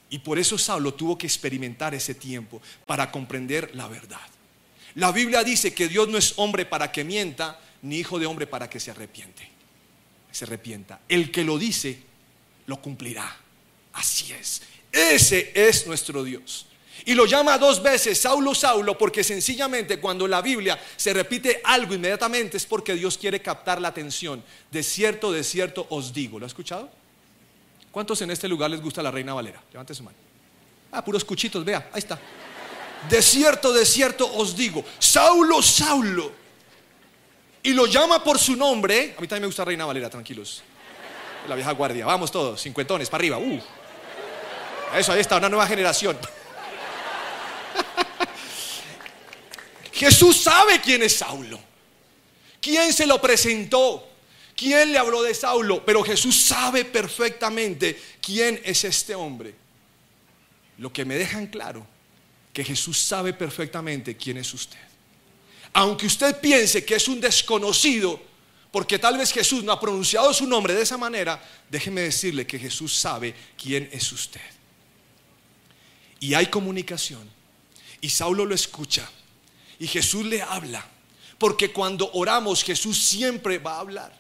Y 0.10 0.20
por 0.20 0.40
eso 0.40 0.58
Saulo 0.58 0.94
tuvo 0.94 1.18
que 1.18 1.28
experimentar 1.28 1.94
ese 1.94 2.16
tiempo 2.16 2.62
para 2.86 3.12
comprender 3.12 3.72
la 3.76 3.88
verdad. 3.88 4.22
La 4.96 5.12
Biblia 5.12 5.44
dice 5.44 5.74
que 5.74 5.88
Dios 5.88 6.08
no 6.08 6.18
es 6.18 6.34
hombre 6.38 6.66
para 6.66 6.92
que 6.92 7.04
mienta, 7.04 7.60
ni 7.82 7.98
hijo 7.98 8.20
de 8.20 8.26
hombre 8.26 8.48
para 8.48 8.70
que 8.70 8.80
se 8.80 8.92
arrepiente. 8.92 9.50
Se 10.32 10.46
arrepienta. 10.46 11.02
El 11.08 11.32
que 11.32 11.44
lo 11.44 11.58
dice, 11.58 12.00
lo 12.68 12.82
cumplirá. 12.82 13.38
Así 13.94 14.32
es. 14.34 14.62
Ese 14.94 15.52
es 15.56 15.88
nuestro 15.88 16.24
Dios. 16.24 16.68
Y 17.06 17.16
lo 17.16 17.26
llama 17.26 17.58
dos 17.58 17.82
veces 17.82 18.22
Saulo, 18.22 18.56
Saulo, 18.56 18.98
porque 18.98 19.24
sencillamente 19.24 20.00
cuando 20.00 20.28
la 20.28 20.42
Biblia 20.42 20.80
se 20.96 21.12
repite 21.12 21.60
algo 21.64 21.96
inmediatamente 21.96 22.58
es 22.58 22.66
porque 22.66 22.94
Dios 22.94 23.18
quiere 23.18 23.42
captar 23.42 23.82
la 23.82 23.90
atención. 23.90 24.44
De 24.72 24.84
cierto, 24.84 25.32
de 25.32 25.44
cierto 25.44 25.86
os 25.90 26.14
digo. 26.14 26.40
¿Lo 26.40 26.46
ha 26.46 26.48
escuchado? 26.48 26.90
¿Cuántos 27.92 28.22
en 28.22 28.32
este 28.32 28.48
lugar 28.48 28.72
les 28.72 28.82
gusta 28.82 29.04
la 29.04 29.12
Reina 29.12 29.34
Valera? 29.34 29.62
Levante 29.72 29.94
su 29.94 30.04
mano. 30.04 30.18
Ah, 30.92 31.04
puros 31.04 31.26
cuchitos, 31.26 31.66
vea, 31.66 31.90
ahí 31.92 32.00
está. 32.00 32.20
De 33.10 33.22
cierto, 33.22 33.74
de 33.74 33.86
cierto 33.86 34.32
os 34.36 34.56
digo, 34.56 34.86
Saulo, 35.00 35.62
Saulo. 35.62 36.32
Y 37.64 37.74
lo 37.74 37.86
llama 37.88 38.24
por 38.24 38.38
su 38.40 38.56
nombre. 38.56 39.16
A 39.18 39.22
mí 39.22 39.28
también 39.28 39.42
me 39.42 39.48
gusta 39.48 39.66
Reina 39.66 39.86
Valera, 39.86 40.10
tranquilos. 40.10 40.62
La 41.50 41.56
vieja 41.56 41.72
guardia. 41.72 42.06
Vamos 42.06 42.32
todos, 42.32 42.62
cincuentones, 42.62 43.10
para 43.10 43.22
arriba. 43.22 43.38
Uh. 43.40 43.62
Eso, 44.96 45.12
ahí 45.12 45.22
está, 45.22 45.38
una 45.38 45.50
nueva 45.50 45.68
generación. 45.68 46.18
Jesús 49.92 50.42
sabe 50.42 50.82
quién 50.82 51.04
es 51.04 51.18
Saulo. 51.18 51.60
¿Quién 52.62 52.94
se 52.94 53.06
lo 53.06 53.22
presentó? 53.22 54.10
¿Quién 54.56 54.92
le 54.92 54.98
habló 54.98 55.24
de 55.24 55.34
Saulo? 55.34 55.84
Pero 55.86 56.04
Jesús 56.04 56.42
sabe 56.42 56.86
perfectamente 56.86 58.02
quién 58.22 58.62
es 58.64 58.84
este 58.84 59.16
hombre. 59.16 59.56
Lo 60.78 60.92
que 60.92 61.06
me 61.06 61.16
dejan 61.16 61.48
claro, 61.48 61.86
que 62.52 62.64
Jesús 62.64 63.00
sabe 63.00 63.34
perfectamente 63.34 64.16
quién 64.16 64.38
es 64.38 64.54
usted. 64.54 64.80
Aunque 65.74 66.06
usted 66.06 66.40
piense 66.40 66.86
que 66.86 66.96
es 66.96 67.08
un 67.08 67.20
desconocido, 67.20 68.22
porque 68.72 69.00
tal 69.00 69.18
vez 69.18 69.32
Jesús 69.32 69.64
no 69.64 69.72
ha 69.72 69.80
pronunciado 69.80 70.34
su 70.34 70.48
nombre 70.48 70.74
de 70.74 70.84
esa 70.84 70.98
manera, 70.98 71.42
déjeme 71.70 72.02
decirle 72.02 72.46
que 72.48 72.60
Jesús 72.60 72.96
sabe 72.96 73.34
quién 73.62 73.90
es 73.92 74.12
usted. 74.12 74.42
Y 76.24 76.36
hay 76.36 76.46
comunicación. 76.46 77.30
Y 78.00 78.08
Saulo 78.10 78.46
lo 78.46 78.56
escucha. 78.56 79.10
Y 79.78 79.88
Jesús 79.88 80.24
le 80.26 80.42
habla. 80.42 80.82
Porque 81.38 81.74
cuando 81.74 82.10
oramos 82.14 82.64
Jesús 82.64 82.98
siempre 82.98 83.58
va 83.58 83.74
a 83.76 83.80
hablar. 83.82 84.18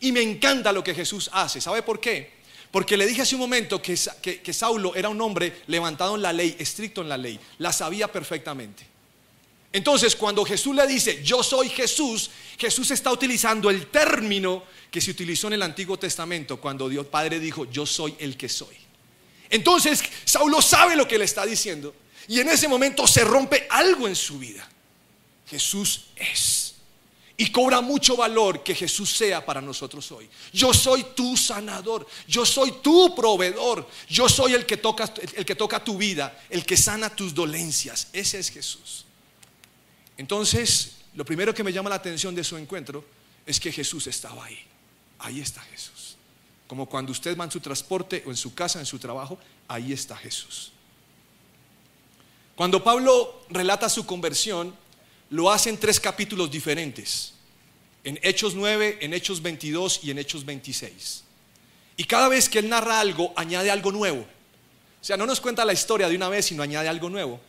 Y 0.00 0.10
me 0.10 0.22
encanta 0.22 0.72
lo 0.72 0.82
que 0.82 0.94
Jesús 0.94 1.28
hace. 1.34 1.60
¿Sabe 1.60 1.82
por 1.82 2.00
qué? 2.00 2.32
Porque 2.70 2.96
le 2.96 3.06
dije 3.06 3.20
hace 3.20 3.34
un 3.34 3.42
momento 3.42 3.82
que, 3.82 3.94
que, 4.22 4.52
Saulo 4.54 4.94
era 4.94 5.10
un 5.10 5.20
hombre 5.20 5.60
levantado 5.66 6.16
en 6.16 6.22
la 6.22 6.32
ley, 6.32 6.56
estricto 6.58 7.02
en 7.02 7.10
la 7.10 7.18
ley. 7.18 7.38
La 7.58 7.74
sabía 7.74 8.10
perfectamente. 8.10 8.86
Entonces, 9.70 10.16
cuando 10.16 10.46
Jesús 10.46 10.74
le 10.74 10.86
dice, 10.86 11.22
yo 11.22 11.42
soy 11.42 11.68
Jesús, 11.68 12.30
Jesús 12.56 12.90
está 12.90 13.12
utilizando 13.12 13.68
el 13.68 13.88
término 13.88 14.62
que 14.90 15.02
se 15.02 15.10
utilizó 15.10 15.48
en 15.48 15.52
el 15.52 15.62
Antiguo 15.62 15.98
Testamento 15.98 16.58
cuando 16.58 16.88
Dios 16.88 17.06
Padre 17.06 17.38
dijo, 17.38 17.66
yo 17.66 17.84
soy 17.84 18.14
el 18.18 18.34
que 18.38 18.48
soy. 18.48 18.83
Entonces, 19.54 20.02
Saulo 20.24 20.60
sabe 20.60 20.96
lo 20.96 21.06
que 21.06 21.16
le 21.16 21.24
está 21.24 21.46
diciendo. 21.46 21.94
Y 22.26 22.40
en 22.40 22.48
ese 22.48 22.66
momento 22.66 23.06
se 23.06 23.22
rompe 23.22 23.68
algo 23.70 24.08
en 24.08 24.16
su 24.16 24.36
vida. 24.36 24.68
Jesús 25.46 26.06
es. 26.16 26.74
Y 27.36 27.52
cobra 27.52 27.80
mucho 27.80 28.16
valor 28.16 28.64
que 28.64 28.74
Jesús 28.74 29.14
sea 29.16 29.46
para 29.46 29.60
nosotros 29.60 30.10
hoy. 30.10 30.28
Yo 30.52 30.74
soy 30.74 31.04
tu 31.14 31.36
sanador, 31.36 32.04
yo 32.26 32.44
soy 32.44 32.80
tu 32.82 33.14
proveedor, 33.14 33.88
yo 34.08 34.28
soy 34.28 34.54
el 34.54 34.66
que 34.66 34.78
toca, 34.78 35.12
el 35.36 35.44
que 35.44 35.54
toca 35.54 35.84
tu 35.84 35.96
vida, 35.98 36.36
el 36.50 36.66
que 36.66 36.76
sana 36.76 37.14
tus 37.14 37.32
dolencias. 37.32 38.08
Ese 38.12 38.40
es 38.40 38.50
Jesús. 38.50 39.04
Entonces, 40.16 40.96
lo 41.14 41.24
primero 41.24 41.54
que 41.54 41.62
me 41.62 41.72
llama 41.72 41.90
la 41.90 41.96
atención 41.96 42.34
de 42.34 42.42
su 42.42 42.56
encuentro 42.56 43.04
es 43.46 43.60
que 43.60 43.70
Jesús 43.70 44.08
estaba 44.08 44.46
ahí. 44.46 44.58
Ahí 45.20 45.38
está 45.38 45.60
Jesús. 45.60 46.16
Como 46.66 46.86
cuando 46.86 47.12
usted 47.12 47.36
va 47.38 47.44
en 47.44 47.50
su 47.50 47.60
transporte 47.60 48.22
o 48.26 48.30
en 48.30 48.36
su 48.36 48.54
casa, 48.54 48.80
en 48.80 48.86
su 48.86 48.98
trabajo, 48.98 49.38
ahí 49.68 49.92
está 49.92 50.16
Jesús. 50.16 50.72
Cuando 52.54 52.82
Pablo 52.82 53.42
relata 53.50 53.88
su 53.88 54.06
conversión, 54.06 54.74
lo 55.30 55.50
hace 55.50 55.70
en 55.70 55.78
tres 55.78 55.98
capítulos 55.98 56.50
diferentes. 56.50 57.32
En 58.04 58.18
Hechos 58.22 58.54
9, 58.54 58.98
en 59.00 59.14
Hechos 59.14 59.42
22 59.42 60.00
y 60.04 60.10
en 60.10 60.18
Hechos 60.18 60.44
26. 60.44 61.24
Y 61.96 62.04
cada 62.04 62.28
vez 62.28 62.48
que 62.48 62.58
él 62.58 62.68
narra 62.68 63.00
algo, 63.00 63.32
añade 63.36 63.70
algo 63.70 63.90
nuevo. 63.92 64.20
O 64.20 65.04
sea, 65.04 65.16
no 65.16 65.26
nos 65.26 65.40
cuenta 65.40 65.64
la 65.64 65.72
historia 65.72 66.08
de 66.08 66.16
una 66.16 66.28
vez, 66.28 66.46
sino 66.46 66.62
añade 66.62 66.88
algo 66.88 67.10
nuevo. 67.10 67.40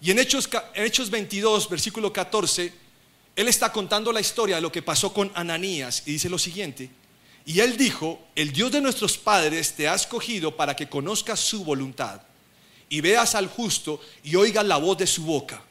Y 0.00 0.10
en 0.10 0.18
Hechos, 0.18 0.48
en 0.74 0.84
Hechos 0.84 1.10
22, 1.10 1.68
versículo 1.68 2.12
14, 2.12 2.72
él 3.36 3.48
está 3.48 3.72
contando 3.72 4.12
la 4.12 4.20
historia 4.20 4.56
de 4.56 4.62
lo 4.62 4.72
que 4.72 4.82
pasó 4.82 5.12
con 5.12 5.30
Ananías 5.34 6.02
y 6.06 6.12
dice 6.12 6.28
lo 6.28 6.38
siguiente. 6.38 6.90
Y 7.44 7.60
él 7.60 7.76
dijo, 7.76 8.20
el 8.36 8.52
Dios 8.52 8.70
de 8.70 8.80
nuestros 8.80 9.18
padres 9.18 9.72
te 9.72 9.88
ha 9.88 9.94
escogido 9.94 10.56
para 10.56 10.76
que 10.76 10.88
conozcas 10.88 11.40
su 11.40 11.64
voluntad 11.64 12.20
y 12.88 13.00
veas 13.00 13.34
al 13.34 13.48
justo 13.48 14.00
y 14.22 14.36
oigas 14.36 14.64
la 14.66 14.76
voz 14.76 14.98
de 14.98 15.06
su 15.06 15.24
boca, 15.24 15.62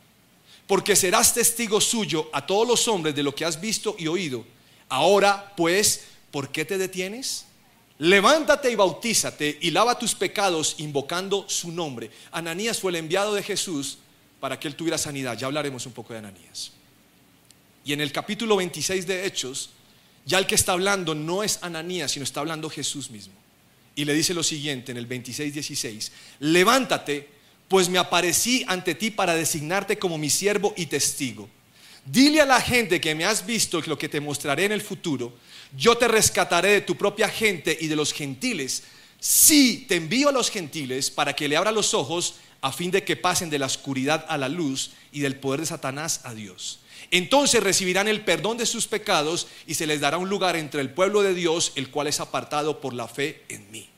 porque 0.67 0.95
serás 0.95 1.33
testigo 1.33 1.79
suyo 1.79 2.29
a 2.33 2.45
todos 2.45 2.67
los 2.67 2.87
hombres 2.87 3.15
de 3.15 3.23
lo 3.23 3.33
que 3.33 3.45
has 3.45 3.61
visto 3.61 3.95
y 3.97 4.07
oído. 4.07 4.43
Ahora, 4.89 5.53
pues, 5.55 6.05
¿por 6.31 6.49
qué 6.51 6.65
te 6.65 6.77
detienes? 6.77 7.45
Levántate 7.99 8.71
y 8.71 8.75
bautízate 8.75 9.59
y 9.61 9.69
lava 9.69 9.99
tus 9.99 10.15
pecados 10.15 10.75
invocando 10.79 11.45
su 11.47 11.71
nombre. 11.71 12.09
Ananías 12.31 12.79
fue 12.79 12.89
el 12.89 12.95
enviado 12.95 13.35
de 13.35 13.43
Jesús 13.43 13.99
para 14.39 14.59
que 14.59 14.67
él 14.67 14.75
tuviera 14.75 14.97
sanidad. 14.97 15.37
Ya 15.37 15.45
hablaremos 15.45 15.85
un 15.85 15.93
poco 15.93 16.13
de 16.13 16.19
Ananías. 16.19 16.71
Y 17.85 17.93
en 17.93 18.01
el 18.01 18.11
capítulo 18.11 18.55
26 18.55 19.05
de 19.05 19.25
Hechos, 19.25 19.69
ya 20.25 20.37
el 20.37 20.45
que 20.45 20.55
está 20.55 20.73
hablando 20.73 21.15
no 21.15 21.43
es 21.43 21.59
Ananías, 21.61 22.11
sino 22.11 22.23
está 22.23 22.39
hablando 22.41 22.69
Jesús 22.69 23.09
mismo 23.09 23.33
y 23.95 24.05
le 24.05 24.13
dice 24.13 24.33
lo 24.33 24.43
siguiente 24.43 24.91
en 24.91 24.97
el 24.97 25.07
26-16, 25.07 26.11
levántate, 26.39 27.27
pues 27.67 27.89
me 27.89 27.99
aparecí 27.99 28.63
ante 28.67 28.95
ti 28.95 29.11
para 29.11 29.35
designarte 29.35 29.97
como 29.97 30.17
mi 30.17 30.29
siervo 30.29 30.73
y 30.77 30.85
testigo. 30.87 31.49
Dile 32.05 32.41
a 32.41 32.45
la 32.45 32.61
gente 32.61 32.99
que 32.99 33.15
me 33.15 33.25
has 33.25 33.45
visto 33.45 33.81
lo 33.81 33.97
que 33.97 34.09
te 34.09 34.19
mostraré 34.19 34.65
en 34.65 34.71
el 34.71 34.81
futuro. 34.81 35.33
Yo 35.77 35.95
te 35.95 36.07
rescataré 36.07 36.69
de 36.69 36.81
tu 36.81 36.95
propia 36.97 37.29
gente 37.29 37.77
y 37.79 37.87
de 37.87 37.95
los 37.95 38.11
gentiles. 38.11 38.83
Sí, 39.19 39.85
te 39.87 39.97
envío 39.97 40.29
a 40.29 40.31
los 40.31 40.49
gentiles 40.49 41.11
para 41.11 41.33
que 41.33 41.47
le 41.47 41.55
abra 41.55 41.71
los 41.71 41.93
ojos 41.93 42.35
a 42.61 42.71
fin 42.71 42.91
de 42.91 43.03
que 43.03 43.15
pasen 43.15 43.49
de 43.49 43.59
la 43.59 43.67
oscuridad 43.67 44.25
a 44.27 44.37
la 44.37 44.49
luz 44.49 44.91
y 45.11 45.19
del 45.19 45.35
poder 45.35 45.61
de 45.61 45.67
Satanás 45.67 46.21
a 46.23 46.33
Dios 46.33 46.79
entonces 47.11 47.61
recibirán 47.61 48.07
el 48.07 48.23
perdón 48.23 48.57
de 48.57 48.65
sus 48.65 48.87
pecados 48.87 49.47
y 49.67 49.75
se 49.75 49.85
les 49.85 49.99
dará 49.99 50.17
un 50.17 50.29
lugar 50.29 50.55
entre 50.55 50.81
el 50.81 50.89
pueblo 50.89 51.21
de 51.21 51.33
Dios, 51.33 51.73
el 51.75 51.91
cual 51.91 52.07
es 52.07 52.21
apartado 52.21 52.79
por 52.79 52.93
la 52.93 53.07
fe 53.07 53.43
en 53.49 53.69
mí. 53.69 53.89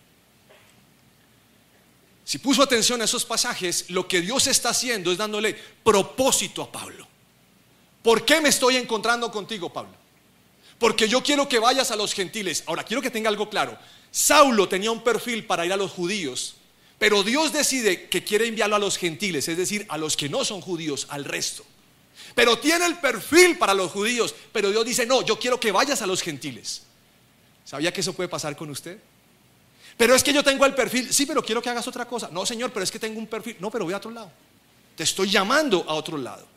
Si 2.26 2.40
puso 2.40 2.64
atención 2.64 3.02
a 3.02 3.06
esos 3.06 3.26
pasajes, 3.26 3.90
lo 3.90 4.08
que 4.08 4.22
Dios 4.22 4.48
está 4.48 4.70
haciendo 4.70 5.12
es 5.12 5.18
dándole 5.18 5.56
propósito 5.84 6.64
a 6.64 6.72
Pablo. 6.72 7.08
¿Por 8.02 8.26
qué 8.26 8.42
me 8.42 8.50
estoy 8.50 8.78
encontrando 8.78 9.32
contigo, 9.32 9.72
Pablo? 9.72 9.94
Porque 10.80 11.08
yo 11.08 11.22
quiero 11.22 11.48
que 11.48 11.60
vayas 11.60 11.92
a 11.92 11.96
los 11.96 12.14
gentiles. 12.14 12.64
Ahora, 12.66 12.84
quiero 12.84 13.02
que 13.02 13.12
tenga 13.12 13.30
algo 13.30 13.50
claro. 13.50 13.78
Saulo 14.10 14.68
tenía 14.68 14.92
un 14.92 15.04
perfil 15.04 15.46
para 15.46 15.66
ir 15.66 15.74
a 15.74 15.78
los 15.78 15.92
judíos, 15.92 16.56
pero 16.98 17.24
Dios 17.24 17.54
decide 17.54 18.10
que 18.10 18.24
quiere 18.24 18.48
enviarlo 18.48 18.76
a 18.76 18.80
los 18.80 18.98
gentiles, 18.98 19.48
es 19.48 19.58
decir, 19.58 19.86
a 19.90 19.98
los 19.98 20.18
que 20.18 20.30
no 20.30 20.46
son 20.46 20.62
judíos, 20.62 21.08
al 21.10 21.26
resto. 21.26 21.66
Pero 22.36 22.58
tiene 22.58 22.86
el 22.86 23.00
perfil 23.00 23.58
para 23.58 23.74
los 23.74 23.92
judíos. 23.92 24.34
Pero 24.52 24.72
Dios 24.72 24.86
dice, 24.86 25.06
no, 25.06 25.22
yo 25.22 25.40
quiero 25.40 25.60
que 25.60 25.72
vayas 25.72 26.02
a 26.02 26.08
los 26.08 26.22
gentiles. 26.22 26.84
¿Sabía 27.66 27.94
que 27.94 28.02
eso 28.02 28.14
puede 28.14 28.30
pasar 28.30 28.56
con 28.56 28.70
usted? 28.70 29.00
Pero 29.98 30.16
es 30.16 30.24
que 30.24 30.34
yo 30.34 30.44
tengo 30.44 30.66
el 30.66 30.74
perfil. 30.74 31.14
Sí, 31.14 31.26
pero 31.26 31.44
quiero 31.44 31.62
que 31.62 31.70
hagas 31.70 31.88
otra 31.88 32.06
cosa. 32.06 32.30
No, 32.32 32.46
Señor, 32.46 32.72
pero 32.72 32.84
es 32.84 32.92
que 32.92 33.00
tengo 33.00 33.20
un 33.20 33.28
perfil. 33.28 33.58
No, 33.60 33.70
pero 33.70 33.86
voy 33.86 33.94
a 33.94 33.98
otro 33.98 34.12
lado. 34.12 34.32
Te 34.96 35.04
estoy 35.04 35.30
llamando 35.30 35.86
a 35.88 35.94
otro 35.94 36.18
lado. 36.18 36.48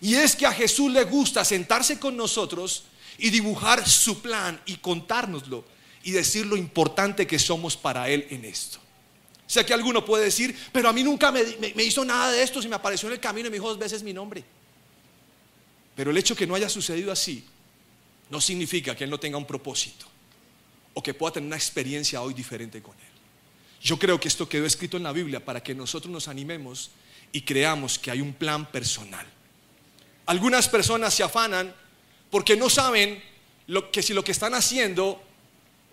Y 0.00 0.14
es 0.14 0.36
que 0.36 0.46
a 0.46 0.52
Jesús 0.52 0.90
le 0.92 1.04
gusta 1.04 1.44
sentarse 1.44 1.98
con 1.98 2.16
nosotros 2.16 2.84
y 3.18 3.30
dibujar 3.30 3.88
su 3.88 4.20
plan 4.20 4.60
y 4.66 4.76
contárnoslo 4.76 5.64
y 6.02 6.12
decir 6.12 6.46
lo 6.46 6.56
importante 6.56 7.26
que 7.26 7.38
somos 7.38 7.76
para 7.76 8.08
Él 8.08 8.26
en 8.30 8.44
esto. 8.44 8.78
Sé 9.46 9.64
que 9.64 9.72
alguno 9.72 10.04
puede 10.04 10.24
decir, 10.24 10.56
pero 10.72 10.88
a 10.88 10.92
mí 10.92 11.02
nunca 11.02 11.32
me, 11.32 11.42
me 11.74 11.82
hizo 11.82 12.04
nada 12.04 12.32
de 12.32 12.42
esto, 12.42 12.60
si 12.60 12.68
me 12.68 12.74
apareció 12.74 13.08
en 13.08 13.14
el 13.14 13.20
camino 13.20 13.48
y 13.48 13.50
me 13.50 13.56
dijo 13.56 13.68
dos 13.68 13.78
veces 13.78 14.02
mi 14.02 14.12
nombre. 14.12 14.44
Pero 15.96 16.10
el 16.10 16.18
hecho 16.18 16.36
que 16.36 16.46
no 16.46 16.54
haya 16.54 16.68
sucedido 16.68 17.10
así 17.10 17.42
no 18.30 18.40
significa 18.40 18.94
que 18.94 19.04
Él 19.04 19.10
no 19.10 19.18
tenga 19.18 19.38
un 19.38 19.46
propósito 19.46 20.06
o 20.94 21.02
que 21.02 21.14
pueda 21.14 21.32
tener 21.32 21.46
una 21.46 21.56
experiencia 21.56 22.20
hoy 22.20 22.34
diferente 22.34 22.82
con 22.82 22.94
Él. 22.94 23.06
Yo 23.80 23.98
creo 23.98 24.20
que 24.20 24.28
esto 24.28 24.48
quedó 24.48 24.66
escrito 24.66 24.98
en 24.98 25.02
la 25.04 25.12
Biblia 25.12 25.44
para 25.44 25.62
que 25.62 25.74
nosotros 25.74 26.12
nos 26.12 26.28
animemos 26.28 26.90
y 27.32 27.40
creamos 27.40 27.98
que 27.98 28.10
hay 28.10 28.20
un 28.20 28.34
plan 28.34 28.70
personal. 28.70 29.26
Algunas 30.26 30.68
personas 30.68 31.14
se 31.14 31.22
afanan 31.22 31.74
porque 32.30 32.56
no 32.56 32.68
saben 32.68 33.22
lo, 33.66 33.90
que 33.90 34.02
si 34.02 34.12
lo 34.12 34.22
que 34.22 34.32
están 34.32 34.54
haciendo 34.54 35.22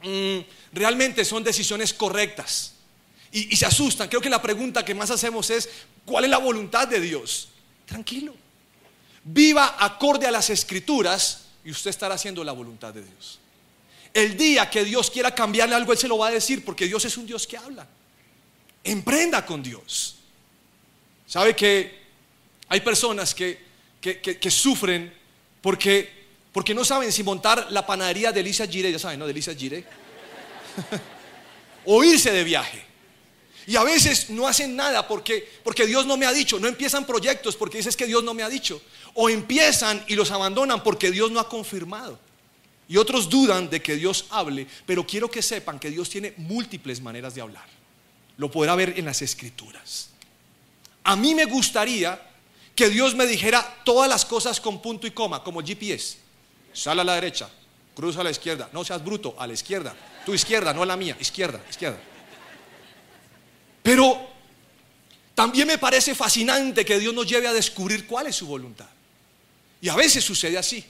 mm, 0.02 0.40
realmente 0.74 1.24
son 1.24 1.44
decisiones 1.44 1.94
correctas. 1.94 2.72
y 3.32 3.56
se 3.56 3.66
asustan. 3.66 4.10
Creo 4.10 4.22
que 4.22 4.30
la 4.30 4.42
pregunta 4.42 4.86
que 4.86 4.94
más 4.94 5.10
hacemos 5.10 5.50
es, 5.50 5.68
¿cuál 6.06 6.26
es 6.26 6.30
la 6.30 6.38
voluntad 6.38 6.88
de 6.88 7.00
Dios? 7.00 7.50
Tranquilo. 7.86 8.43
Viva 9.26 9.78
acorde 9.80 10.28
a 10.28 10.32
las 10.32 10.50
escrituras 10.50 11.46
y 11.64 11.72
usted 11.72 11.90
estará 11.90 12.16
haciendo 12.16 12.44
la 12.44 12.52
voluntad 12.52 12.94
de 12.94 13.04
Dios. 13.04 13.40
El 14.14 14.38
día 14.38 14.70
que 14.70 14.84
Dios 14.84 15.10
quiera 15.10 15.34
cambiarle 15.34 15.76
algo, 15.76 15.92
Él 15.92 15.98
se 15.98 16.08
lo 16.08 16.18
va 16.18 16.28
a 16.28 16.32
decir 16.32 16.64
porque 16.64 16.86
Dios 16.86 17.04
es 17.06 17.18
un 17.18 17.26
Dios 17.26 17.48
que 17.48 17.58
habla. 17.58 17.88
Emprenda 18.84 19.46
con 19.46 19.64
Dios. 19.64 20.16
¿Sabe 21.26 21.56
que 21.56 22.04
hay 22.68 22.82
personas 22.82 23.34
que, 23.34 23.60
que, 24.02 24.52
sufren 24.52 25.14
porque, 25.62 26.28
porque 26.52 26.76
no 26.76 26.84
saben 26.84 27.12
si 27.12 27.24
montar 27.24 27.72
la 27.72 27.86
panadería 27.86 28.32
de 28.32 28.42
Elisa 28.42 28.68
Gire, 28.68 28.92
ya 28.92 29.00
saben, 29.00 29.20
¿no? 29.20 29.26
De 29.26 29.32
Elisa 29.32 29.56
Gire. 29.56 29.86
o 31.86 32.04
irse 32.04 32.32
de 32.32 32.44
viaje. 32.44 32.93
Y 33.66 33.76
a 33.76 33.84
veces 33.84 34.30
no 34.30 34.48
hacen 34.48 34.76
nada 34.76 35.08
porque, 35.08 35.48
porque 35.64 35.86
Dios 35.86 36.06
no 36.06 36.18
me 36.18 36.26
ha 36.26 36.34
dicho. 36.34 36.60
No 36.60 36.68
empiezan 36.68 37.06
proyectos 37.06 37.56
porque 37.56 37.78
dices 37.78 37.96
que 37.96 38.06
Dios 38.06 38.24
no 38.24 38.34
me 38.34 38.44
ha 38.44 38.50
dicho. 38.50 38.82
O 39.14 39.30
empiezan 39.30 40.04
y 40.08 40.16
los 40.16 40.32
abandonan 40.32 40.84
porque 40.84 41.12
Dios 41.12 41.32
no 41.32 41.40
ha 41.40 41.48
confirmado. 41.48 42.20
Y 42.88 42.98
otros 42.98 43.30
dudan 43.30 43.70
de 43.70 43.82
que 43.82 43.96
Dios 43.96 44.26
hable. 44.30 44.68
Pero 44.86 45.08
quiero 45.08 45.32
que 45.32 45.42
sepan 45.42 45.80
que 45.80 45.90
Dios 45.90 46.10
tiene 46.10 46.34
múltiples 46.38 47.02
maneras 47.02 47.36
de 47.36 47.42
hablar. 47.42 47.66
Lo 48.38 48.52
podrá 48.52 48.76
ver 48.76 48.96
en 48.98 49.06
las 49.06 49.22
escrituras. 49.22 50.10
A 51.04 51.16
mí 51.16 51.34
me 51.36 51.46
gustaría 51.46 52.20
que 52.76 52.90
Dios 52.90 53.16
me 53.16 53.28
dijera 53.28 53.82
todas 53.86 54.10
las 54.10 54.26
cosas 54.26 54.60
con 54.60 54.82
punto 54.82 55.08
y 55.08 55.12
coma, 55.12 55.44
como 55.44 55.62
GPS. 55.62 56.18
Sal 56.74 57.00
a 57.00 57.04
la 57.04 57.16
derecha, 57.16 57.50
cruza 57.96 58.22
a 58.22 58.24
la 58.24 58.32
izquierda. 58.32 58.70
No 58.74 58.84
seas 58.84 59.04
bruto, 59.04 59.36
a 59.38 59.46
la 59.46 59.54
izquierda. 59.54 59.96
Tu 60.26 60.34
izquierda, 60.34 60.74
no 60.74 60.84
la 60.84 60.98
mía. 60.98 61.16
Izquierda, 61.20 61.62
izquierda. 61.70 62.00
Pero 63.84 64.30
también 65.36 65.68
me 65.68 65.78
parece 65.78 66.16
fascinante 66.16 66.86
que 66.86 66.98
Dios 66.98 67.14
nos 67.14 67.28
lleve 67.28 67.48
a 67.48 67.54
descubrir 67.54 68.08
cuál 68.08 68.28
es 68.28 68.36
su 68.38 68.48
voluntad. 68.48 68.88
Y 69.82 69.90
a 69.90 69.96
veces 69.96 70.24
sucede 70.24 70.58
así. 70.58 70.84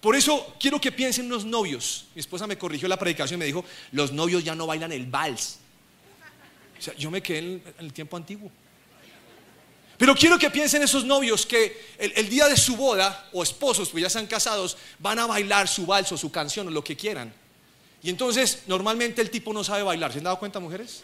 Por 0.00 0.14
eso 0.14 0.54
quiero 0.60 0.80
que 0.80 0.92
piensen 0.92 1.24
en 1.24 1.30
los 1.30 1.44
novios. 1.44 2.06
Mi 2.14 2.20
esposa 2.20 2.46
me 2.46 2.56
corrigió 2.56 2.86
la 2.86 2.96
predicación 2.96 3.38
y 3.38 3.40
me 3.40 3.46
dijo, 3.46 3.64
los 3.90 4.12
novios 4.12 4.44
ya 4.44 4.54
no 4.54 4.66
bailan 4.66 4.92
el 4.92 5.06
vals. 5.06 5.58
O 6.78 6.82
sea, 6.82 6.94
yo 6.94 7.10
me 7.10 7.20
quedé 7.20 7.38
en 7.38 7.62
el 7.80 7.92
tiempo 7.92 8.16
antiguo. 8.16 8.50
Pero 9.96 10.14
quiero 10.14 10.38
que 10.38 10.48
piensen 10.48 10.80
esos 10.82 11.04
novios 11.04 11.44
que 11.44 11.96
el, 11.98 12.28
día 12.28 12.46
de 12.46 12.56
su 12.56 12.76
boda, 12.76 13.28
o 13.32 13.42
esposos, 13.42 13.88
pues 13.88 14.02
ya 14.02 14.06
están 14.06 14.28
casados, 14.28 14.76
van 15.00 15.18
a 15.18 15.26
bailar 15.26 15.66
su 15.66 15.84
vals 15.84 16.12
o 16.12 16.16
su 16.16 16.30
canción 16.30 16.68
o 16.68 16.70
lo 16.70 16.84
que 16.84 16.96
quieran. 16.96 17.34
Y 18.00 18.10
entonces, 18.10 18.62
normalmente 18.68 19.20
el 19.20 19.30
tipo 19.30 19.52
no 19.52 19.64
sabe 19.64 19.82
bailar. 19.82 20.12
¿Se 20.12 20.18
han 20.18 20.24
dado 20.24 20.38
cuenta, 20.38 20.60
mujeres? 20.60 21.02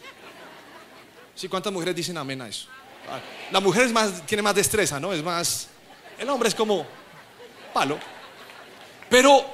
Sí, 1.35 1.49
¿cuántas 1.49 1.71
mujeres 1.73 1.95
dicen 1.95 2.17
amén 2.17 2.41
a 2.41 2.47
eso? 2.47 2.67
Ah, 3.09 3.19
la 3.51 3.59
mujer 3.59 3.83
es 3.83 3.91
más, 3.91 4.25
tiene 4.25 4.41
más 4.41 4.55
destreza, 4.55 4.99
¿no? 4.99 5.13
Es 5.13 5.21
más. 5.21 5.67
El 6.17 6.29
hombre 6.29 6.49
es 6.49 6.55
como 6.55 6.87
palo. 7.73 7.99
Pero 9.09 9.45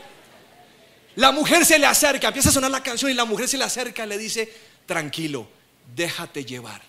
la 1.15 1.31
mujer 1.31 1.65
se 1.65 1.79
le 1.79 1.87
acerca, 1.87 2.27
empieza 2.27 2.49
a 2.49 2.51
sonar 2.51 2.71
la 2.71 2.83
canción 2.83 3.11
y 3.11 3.13
la 3.13 3.25
mujer 3.25 3.47
se 3.47 3.57
le 3.57 3.63
acerca 3.63 4.05
y 4.05 4.07
le 4.07 4.17
dice, 4.17 4.51
tranquilo, 4.85 5.47
déjate 5.95 6.45
llevar. 6.45 6.81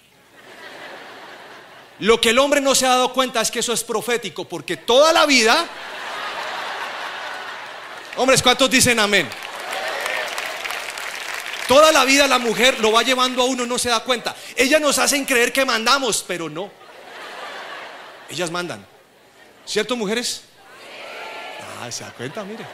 Lo 1.99 2.20
que 2.20 2.30
el 2.30 2.38
hombre 2.38 2.61
no 2.61 2.75
se 2.75 2.87
ha 2.87 2.90
dado 2.90 3.12
cuenta 3.12 3.40
es 3.40 3.50
que 3.50 3.61
eso 3.61 3.72
es 3.72 3.82
profético, 3.82 4.49
porque 4.49 4.76
toda 4.76 5.12
la 5.12 5.26
vida... 5.26 5.66
Hombres, 8.16 8.42
¿cuántos 8.42 8.68
dicen 8.70 8.99
amén? 8.99 9.28
Toda 11.72 11.90
la 11.90 12.04
vida 12.04 12.26
la 12.26 12.38
mujer 12.38 12.80
lo 12.80 12.92
va 12.92 13.02
llevando 13.02 13.40
a 13.40 13.46
uno, 13.46 13.64
no 13.64 13.78
se 13.78 13.88
da 13.88 14.00
cuenta. 14.00 14.36
Ellas 14.56 14.78
nos 14.78 14.98
hacen 14.98 15.24
creer 15.24 15.54
que 15.54 15.64
mandamos, 15.64 16.22
pero 16.28 16.50
no. 16.50 16.70
Ellas 18.28 18.50
mandan. 18.50 18.84
¿Cierto, 19.64 19.96
mujeres? 19.96 20.42
Ah, 21.80 21.90
se 21.90 22.04
da 22.04 22.12
cuenta, 22.12 22.44
mire. 22.44 22.66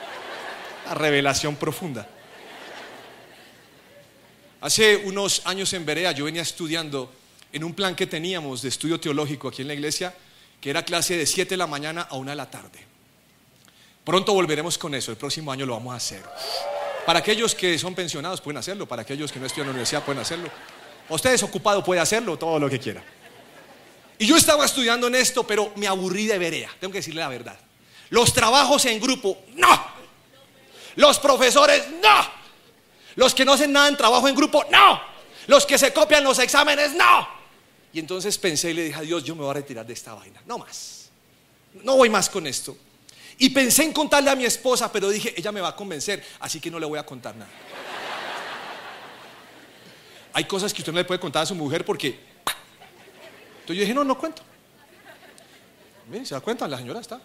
La 0.85 0.95
revelación 0.95 1.55
profunda. 1.55 2.09
Hace 4.63 4.97
unos 4.97 5.43
años 5.45 5.73
en 5.75 5.87
Berea 5.87 6.11
yo 6.11 6.25
venía 6.25 6.43
estudiando 6.43 7.13
en 7.53 7.63
un 7.63 7.75
plan 7.75 7.95
que 7.95 8.09
teníamos 8.09 8.63
de 8.63 8.69
estudio 8.69 8.99
teológico 8.99 9.47
aquí 9.47 9.63
en 9.63 9.69
la 9.69 9.75
iglesia, 9.75 10.13
que 10.61 10.71
era 10.71 10.85
clase 10.85 11.17
de 11.17 11.25
7 11.25 11.51
de 11.51 11.57
la 11.57 11.69
mañana 11.69 12.09
a 12.11 12.17
1 12.17 12.33
de 12.33 12.37
la 12.37 12.51
tarde. 12.51 12.85
Pronto 14.03 14.35
volveremos 14.35 14.77
con 14.77 14.93
eso, 14.97 15.13
el 15.13 15.17
próximo 15.17 15.53
año 15.53 15.67
lo 15.67 15.75
vamos 15.75 15.95
a 15.95 15.99
hacer. 15.99 16.25
Para 17.09 17.21
aquellos 17.21 17.55
que 17.55 17.79
son 17.79 17.95
pensionados 17.95 18.43
pueden 18.43 18.59
hacerlo, 18.59 18.87
para 18.87 19.01
aquellos 19.01 19.33
que 19.33 19.41
no 19.41 19.47
estudian 19.47 19.65
en 19.65 19.69
la 19.69 19.73
universidad 19.77 20.05
pueden 20.05 20.21
hacerlo. 20.21 20.51
Ustedes 21.09 21.43
ocupado 21.43 21.83
puede 21.83 22.03
hacerlo, 22.03 22.37
todo 22.37 22.59
lo 22.59 22.69
que 22.69 22.79
quiera. 22.79 23.03
Y 24.19 24.27
yo 24.27 24.37
estaba 24.37 24.67
estudiando 24.67 25.07
en 25.07 25.15
esto, 25.15 25.43
pero 25.47 25.73
me 25.77 25.87
aburrí 25.87 26.27
de 26.27 26.37
Berea, 26.37 26.71
tengo 26.79 26.93
que 26.93 26.99
decirle 26.99 27.23
la 27.23 27.31
verdad. 27.31 27.59
Los 28.11 28.35
trabajos 28.35 28.85
en 28.85 29.01
grupo, 29.01 29.39
no. 29.55 29.87
Los 30.97 31.19
profesores, 31.19 31.83
no. 32.03 32.31
Los 33.17 33.35
que 33.35 33.47
no 33.47 33.55
hacen 33.55 33.73
nada 33.73 33.89
en 33.89 33.97
trabajo 33.97 34.29
en 34.29 34.35
grupo, 34.35 34.67
no. 34.71 35.01
Los 35.47 35.65
que 35.65 35.79
se 35.79 35.95
copian 35.95 36.23
los 36.23 36.39
exámenes, 36.41 36.93
no. 36.93 37.27
Y 37.91 38.01
entonces 38.01 38.37
pensé 38.37 38.73
y 38.73 38.75
le 38.75 38.85
dije 38.85 38.99
a 38.99 39.01
Dios, 39.01 39.25
yo 39.25 39.35
me 39.35 39.41
voy 39.41 39.53
a 39.53 39.55
retirar 39.55 39.87
de 39.87 39.95
esta 39.95 40.13
vaina, 40.13 40.43
no 40.45 40.59
más. 40.59 41.09
No 41.83 41.97
voy 41.97 42.11
más 42.11 42.29
con 42.29 42.47
esto. 42.47 42.77
Y 43.39 43.51
pensé 43.51 43.85
en 43.85 43.93
contarle 43.93 44.31
a 44.31 44.37
mi 44.37 44.45
esposa, 44.45 44.91
pero 44.91 45.09
dije, 45.09 45.33
ella 45.37 45.53
me 45.53 45.61
va 45.61 45.69
a 45.69 45.77
convencer, 45.77 46.25
así 46.41 46.61
que 46.61 46.71
no 46.71 46.79
le 46.79 46.87
voy 46.87 46.99
a 46.99 47.07
contar 47.07 47.37
nada. 47.37 47.51
Hay 50.33 50.45
cosas 50.45 50.75
que 50.75 50.83
usted 50.83 50.93
no 50.93 50.99
le 50.99 51.05
puede 51.05 51.21
contar 51.21 51.45
a 51.45 51.47
su 51.47 51.55
mujer 51.55 51.85
porque... 51.85 52.19
Entonces 53.61 53.77
yo 53.77 53.81
dije, 53.81 53.95
no, 53.95 54.03
no 54.03 54.19
cuento. 54.19 54.43
Miren, 56.09 56.27
se 56.27 56.35
da 56.35 56.41
cuenta, 56.41 56.67
la 56.67 56.79
señora 56.79 57.01
está. 57.01 57.21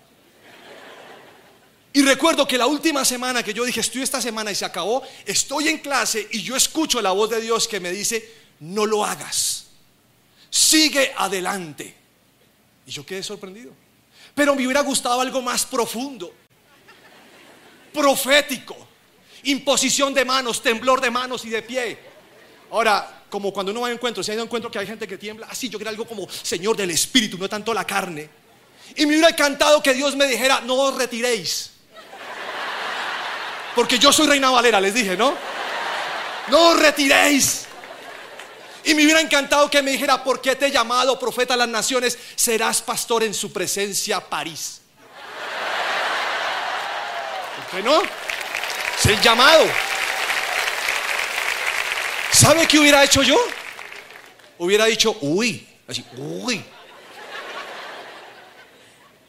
Y 1.93 2.01
recuerdo 2.01 2.47
que 2.47 2.57
la 2.57 2.67
última 2.67 3.05
semana 3.05 3.43
que 3.43 3.53
yo 3.53 3.63
dije, 3.63 3.79
estoy 3.79 4.01
esta 4.01 4.21
semana 4.21 4.51
y 4.51 4.55
se 4.55 4.65
acabó, 4.65 5.03
estoy 5.25 5.67
en 5.67 5.77
clase 5.77 6.27
y 6.31 6.41
yo 6.41 6.55
escucho 6.55 7.01
la 7.01 7.11
voz 7.11 7.29
de 7.29 7.39
Dios 7.39 7.67
que 7.67 7.79
me 7.79 7.91
dice, 7.91 8.33
no 8.59 8.85
lo 8.85 9.05
hagas, 9.05 9.67
sigue 10.49 11.13
adelante. 11.15 11.95
Y 12.85 12.91
yo 12.91 13.05
quedé 13.05 13.23
sorprendido. 13.23 13.82
Pero 14.35 14.55
me 14.55 14.65
hubiera 14.65 14.81
gustado 14.81 15.21
algo 15.21 15.41
más 15.41 15.65
profundo, 15.65 16.33
profético, 17.93 18.75
imposición 19.43 20.13
de 20.13 20.25
manos, 20.25 20.61
temblor 20.61 20.99
de 21.01 21.11
manos 21.11 21.45
y 21.45 21.49
de 21.49 21.61
pie. 21.61 21.99
Ahora, 22.71 23.23
como 23.29 23.53
cuando 23.53 23.71
uno 23.71 23.81
va 23.81 23.87
a 23.87 23.91
encuentro, 23.91 24.23
si 24.23 24.31
hay 24.31 24.37
un 24.37 24.43
encuentro 24.43 24.71
que 24.71 24.79
hay 24.79 24.87
gente 24.87 25.07
que 25.07 25.17
tiembla, 25.17 25.47
así 25.49 25.69
yo 25.69 25.77
quería 25.77 25.91
algo 25.91 26.05
como 26.05 26.27
Señor 26.29 26.75
del 26.75 26.91
Espíritu, 26.91 27.37
no 27.37 27.47
tanto 27.47 27.73
la 27.73 27.85
carne. 27.85 28.29
Y 28.95 29.05
me 29.05 29.13
hubiera 29.13 29.29
encantado 29.29 29.81
que 29.81 29.93
Dios 29.93 30.15
me 30.15 30.27
dijera, 30.27 30.61
no 30.61 30.75
os 30.75 30.95
retiréis. 30.95 31.71
Porque 33.75 33.97
yo 33.97 34.11
soy 34.11 34.27
Reina 34.27 34.51
Valera, 34.51 34.79
les 34.79 34.93
dije, 34.93 35.17
¿no? 35.17 35.33
No 36.49 36.69
os 36.69 36.79
retiréis. 36.79 37.62
Y 38.85 38.93
me 38.93 39.03
hubiera 39.03 39.21
encantado 39.21 39.69
que 39.69 39.81
me 39.81 39.91
dijera, 39.91 40.23
¿por 40.23 40.41
qué 40.41 40.55
te 40.55 40.67
he 40.67 40.71
llamado 40.71 41.17
profeta 41.17 41.53
a 41.53 41.57
las 41.57 41.69
naciones? 41.69 42.17
Serás 42.35 42.81
pastor 42.81 43.23
en 43.23 43.33
su 43.33 43.51
presencia, 43.53 44.19
París. 44.19 44.81
¿Por 47.55 47.77
qué 47.77 47.83
no? 47.83 48.01
Es 48.01 49.05
el 49.05 49.21
llamado. 49.21 49.65
¿Sabe 52.31 52.67
qué 52.67 52.79
hubiera 52.79 53.03
hecho 53.03 53.23
yo? 53.23 53.37
Hubiera 54.57 54.85
dicho, 54.85 55.15
uy, 55.21 55.65
así, 55.87 56.03
uy. 56.17 56.63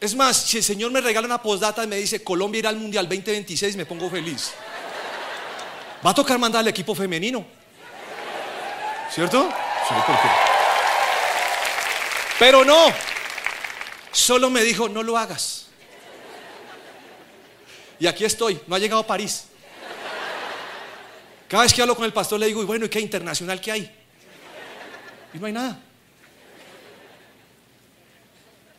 Es 0.01 0.13
más, 0.15 0.37
si 0.37 0.57
el 0.57 0.63
Señor 0.63 0.91
me 0.91 1.01
regala 1.01 1.25
una 1.25 1.41
postdata 1.41 1.83
y 1.83 1.87
me 1.87 1.95
dice 1.95 2.23
Colombia 2.23 2.59
irá 2.59 2.69
al 2.69 2.77
Mundial 2.77 3.07
2026, 3.07 3.75
me 3.77 3.85
pongo 3.85 4.09
feliz. 4.09 4.51
Va 6.05 6.11
a 6.11 6.13
tocar 6.13 6.37
mandar 6.37 6.59
al 6.59 6.67
equipo 6.67 6.93
femenino. 6.93 7.45
¿Cierto? 9.13 9.49
Pero 12.39 12.65
no. 12.65 12.93
Solo 14.11 14.49
me 14.49 14.61
dijo, 14.63 14.89
no 14.89 15.03
lo 15.03 15.17
hagas. 15.17 15.67
Y 17.99 18.07
aquí 18.07 18.25
estoy, 18.25 18.61
no 18.67 18.75
ha 18.75 18.79
llegado 18.79 19.01
a 19.01 19.07
París. 19.07 19.45
Cada 21.47 21.63
vez 21.63 21.73
que 21.73 21.81
hablo 21.81 21.95
con 21.95 22.05
el 22.05 22.13
pastor 22.13 22.39
le 22.39 22.47
digo, 22.47 22.61
y 22.61 22.65
bueno, 22.65 22.85
¿y 22.85 22.89
qué 22.89 22.99
internacional 22.99 23.61
que 23.61 23.71
hay? 23.71 23.95
Y 25.33 25.37
no 25.37 25.45
hay 25.45 25.53
nada. 25.53 25.79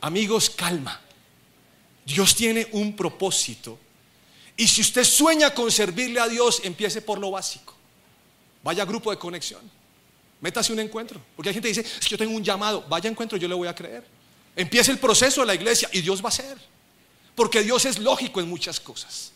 Amigos, 0.00 0.50
calma. 0.50 1.00
Dios 2.04 2.34
tiene 2.34 2.68
un 2.72 2.94
propósito. 2.94 3.78
Y 4.56 4.66
si 4.66 4.80
usted 4.80 5.04
sueña 5.04 5.52
con 5.52 5.70
servirle 5.70 6.20
a 6.20 6.28
Dios, 6.28 6.60
empiece 6.64 7.02
por 7.02 7.18
lo 7.18 7.30
básico. 7.30 7.74
Vaya 8.62 8.82
a 8.82 8.86
grupo 8.86 9.10
de 9.10 9.18
conexión. 9.18 9.60
Métase 10.40 10.72
un 10.72 10.80
encuentro. 10.80 11.20
Porque 11.34 11.48
hay 11.48 11.54
gente 11.54 11.72
que 11.72 11.80
dice, 11.80 12.00
si 12.00 12.10
yo 12.10 12.18
tengo 12.18 12.34
un 12.34 12.44
llamado, 12.44 12.84
vaya 12.88 13.08
encuentro, 13.08 13.38
yo 13.38 13.48
le 13.48 13.54
voy 13.54 13.68
a 13.68 13.74
creer. 13.74 14.04
Empiece 14.54 14.90
el 14.90 14.98
proceso 14.98 15.40
de 15.42 15.46
la 15.46 15.54
iglesia 15.54 15.88
y 15.92 16.00
Dios 16.00 16.24
va 16.24 16.28
a 16.28 16.32
ser. 16.32 16.56
Porque 17.34 17.62
Dios 17.62 17.84
es 17.84 17.98
lógico 17.98 18.40
en 18.40 18.48
muchas 18.48 18.80
cosas. 18.80 19.32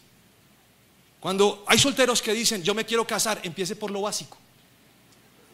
Cuando 1.21 1.65
hay 1.67 1.79
solteros 1.79 2.23
que 2.23 2.33
dicen, 2.33 2.63
yo 2.63 2.75
me 2.75 2.87
quiero 2.87 3.07
casar, 3.07 3.39
empiece 3.43 3.77
por 3.77 3.91
lo 3.91 4.03
básico. 4.03 4.39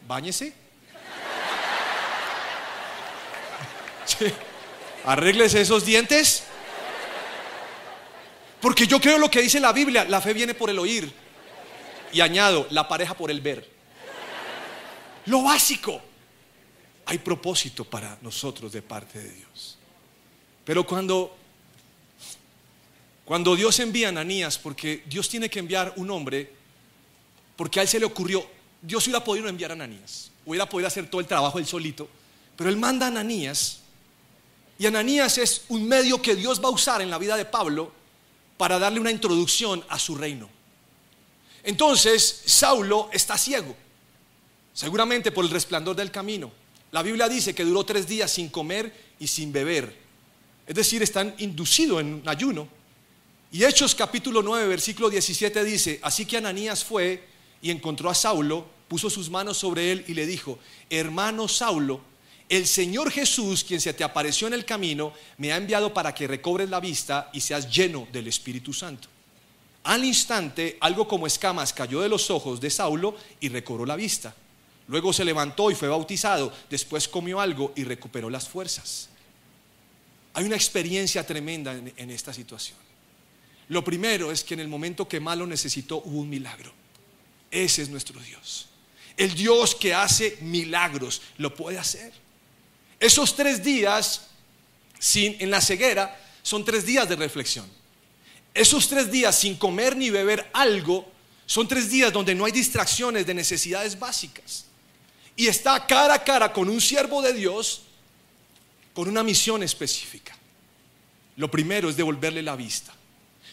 Báñese. 0.07 0.53
Arréglese 5.05 5.61
esos 5.61 5.85
dientes. 5.85 6.43
Porque 8.61 8.87
yo 8.87 8.99
creo 9.01 9.17
lo 9.17 9.29
que 9.29 9.41
dice 9.41 9.59
la 9.59 9.73
Biblia, 9.73 10.05
la 10.05 10.21
fe 10.21 10.33
viene 10.33 10.53
por 10.53 10.69
el 10.69 10.79
oír. 10.79 11.13
Y 12.13 12.21
añado, 12.21 12.67
la 12.69 12.87
pareja 12.87 13.13
por 13.13 13.29
el 13.29 13.41
ver. 13.41 13.76
Lo 15.27 15.43
básico. 15.43 16.01
Hay 17.05 17.19
propósito 17.19 17.85
para 17.85 18.17
nosotros 18.21 18.71
de 18.73 18.81
parte 18.81 19.19
de 19.19 19.31
Dios. 19.31 19.77
Pero 20.65 20.85
cuando 20.85 21.37
cuando 23.27 23.57
Dios 23.57 23.77
envía 23.81 24.07
a 24.07 24.09
Ananías, 24.09 24.57
porque 24.57 25.03
Dios 25.05 25.27
tiene 25.27 25.49
que 25.49 25.59
enviar 25.59 25.93
un 25.97 26.09
hombre, 26.11 26.49
porque 27.57 27.81
a 27.81 27.83
él 27.83 27.89
se 27.89 27.99
le 27.99 28.05
ocurrió, 28.05 28.47
Dios 28.81 29.05
hubiera 29.05 29.21
podido 29.21 29.49
enviar 29.49 29.71
a 29.71 29.73
Ananías, 29.73 30.31
hubiera 30.45 30.69
podido 30.69 30.87
hacer 30.87 31.09
todo 31.09 31.19
el 31.19 31.27
trabajo 31.27 31.59
él 31.59 31.65
solito, 31.65 32.07
pero 32.55 32.69
él 32.69 32.77
manda 32.77 33.05
a 33.05 33.09
Ananías, 33.09 33.81
y 34.79 34.85
Ananías 34.85 35.37
es 35.39 35.65
un 35.67 35.85
medio 35.89 36.21
que 36.21 36.37
Dios 36.37 36.63
va 36.63 36.69
a 36.69 36.71
usar 36.71 37.01
en 37.01 37.09
la 37.09 37.17
vida 37.17 37.35
de 37.35 37.43
Pablo 37.43 37.91
para 38.55 38.79
darle 38.79 39.01
una 39.01 39.11
introducción 39.11 39.83
a 39.89 39.99
su 39.99 40.15
reino. 40.15 40.49
Entonces, 41.63 42.43
Saulo 42.45 43.09
está 43.11 43.37
ciego, 43.37 43.75
seguramente 44.77 45.31
por 45.31 45.43
el 45.43 45.49
resplandor 45.49 45.95
del 45.95 46.11
camino. 46.11 46.51
La 46.91 47.01
Biblia 47.01 47.27
dice 47.27 47.55
que 47.55 47.65
duró 47.65 47.83
tres 47.83 48.07
días 48.07 48.29
sin 48.29 48.49
comer 48.49 48.93
y 49.19 49.25
sin 49.25 49.51
beber. 49.51 49.91
Es 50.67 50.75
decir, 50.75 51.01
están 51.01 51.33
inducido 51.39 51.99
en 51.99 52.13
un 52.13 52.29
ayuno. 52.29 52.67
Y 53.51 53.63
Hechos 53.63 53.95
capítulo 53.95 54.43
9, 54.43 54.67
versículo 54.67 55.09
17 55.09 55.63
dice, 55.63 55.99
así 56.03 56.27
que 56.27 56.37
Ananías 56.37 56.83
fue 56.83 57.23
y 57.59 57.71
encontró 57.71 58.07
a 58.07 58.13
Saulo, 58.13 58.67
puso 58.87 59.09
sus 59.09 59.31
manos 59.31 59.57
sobre 59.57 59.91
él 59.91 60.05
y 60.07 60.13
le 60.13 60.27
dijo, 60.27 60.59
hermano 60.91 61.47
Saulo, 61.47 61.99
el 62.47 62.67
Señor 62.67 63.09
Jesús, 63.09 63.63
quien 63.63 63.81
se 63.81 63.95
te 63.95 64.03
apareció 64.03 64.45
en 64.45 64.53
el 64.53 64.63
camino, 64.63 65.11
me 65.39 65.51
ha 65.51 65.57
enviado 65.57 65.91
para 65.91 66.13
que 66.13 66.27
recobres 66.27 66.69
la 66.69 66.79
vista 66.79 67.31
y 67.33 67.41
seas 67.41 67.67
lleno 67.67 68.07
del 68.11 68.27
Espíritu 68.27 68.71
Santo. 68.73 69.07
Al 69.85 70.05
instante, 70.05 70.77
algo 70.81 71.07
como 71.07 71.25
escamas 71.25 71.73
cayó 71.73 71.99
de 71.99 72.09
los 72.09 72.29
ojos 72.29 72.61
de 72.61 72.69
Saulo 72.69 73.17
y 73.39 73.49
recobró 73.49 73.83
la 73.83 73.95
vista. 73.95 74.35
Luego 74.87 75.11
se 75.11 75.25
levantó 75.25 75.69
y 75.69 75.75
fue 75.75 75.89
bautizado. 75.89 76.53
Después 76.69 77.07
comió 77.07 77.41
algo 77.41 77.73
y 77.75 77.83
recuperó 77.83 78.29
las 78.29 78.47
fuerzas. 78.47 79.09
Hay 80.33 80.45
una 80.45 80.55
experiencia 80.55 81.25
tremenda 81.25 81.73
en, 81.73 82.11
esta 82.11 82.31
situación. 82.31 82.77
Lo 83.69 83.83
primero 83.83 84.31
es 84.31 84.43
que 84.43 84.53
en 84.53 84.61
el 84.61 84.67
momento 84.67 85.07
que 85.07 85.19
malo 85.19 85.45
necesitó 85.45 85.97
hubo 86.05 86.19
un 86.19 86.29
milagro. 86.29 86.71
Ese 87.51 87.81
es 87.81 87.89
nuestro 87.89 88.19
Dios. 88.21 88.69
El 89.17 89.33
Dios 89.33 89.75
que 89.75 89.93
hace 89.93 90.37
milagros 90.41 91.21
lo 91.37 91.53
puede 91.53 91.79
hacer. 91.79 92.13
Esos 92.99 93.35
tres 93.35 93.63
días 93.63 94.27
sin, 94.99 95.35
en 95.39 95.49
la 95.51 95.59
ceguera 95.59 96.17
son 96.43 96.63
tres 96.63 96.85
días 96.85 97.09
de 97.09 97.15
reflexión. 97.15 97.65
Esos 98.53 98.87
tres 98.87 99.11
días 99.11 99.37
sin 99.37 99.57
comer 99.57 99.97
ni 99.97 100.11
beber 100.11 100.49
algo 100.53 101.11
son 101.45 101.67
tres 101.67 101.89
días 101.89 102.13
donde 102.13 102.35
no 102.35 102.45
hay 102.45 102.51
distracciones 102.51 103.25
de 103.25 103.33
necesidades 103.33 103.97
básicas. 103.97 104.66
Y 105.37 105.47
está 105.47 105.85
cara 105.85 106.15
a 106.15 106.23
cara 106.23 106.51
con 106.51 106.67
un 106.67 106.81
siervo 106.81 107.21
de 107.21 107.31
Dios 107.31 107.83
con 108.93 109.07
una 109.07 109.21
misión 109.21 109.61
específica. 109.61 110.35
Lo 111.35 111.51
primero 111.51 111.87
es 111.87 111.95
devolverle 111.95 112.41
la 112.41 112.55
vista. 112.55 112.91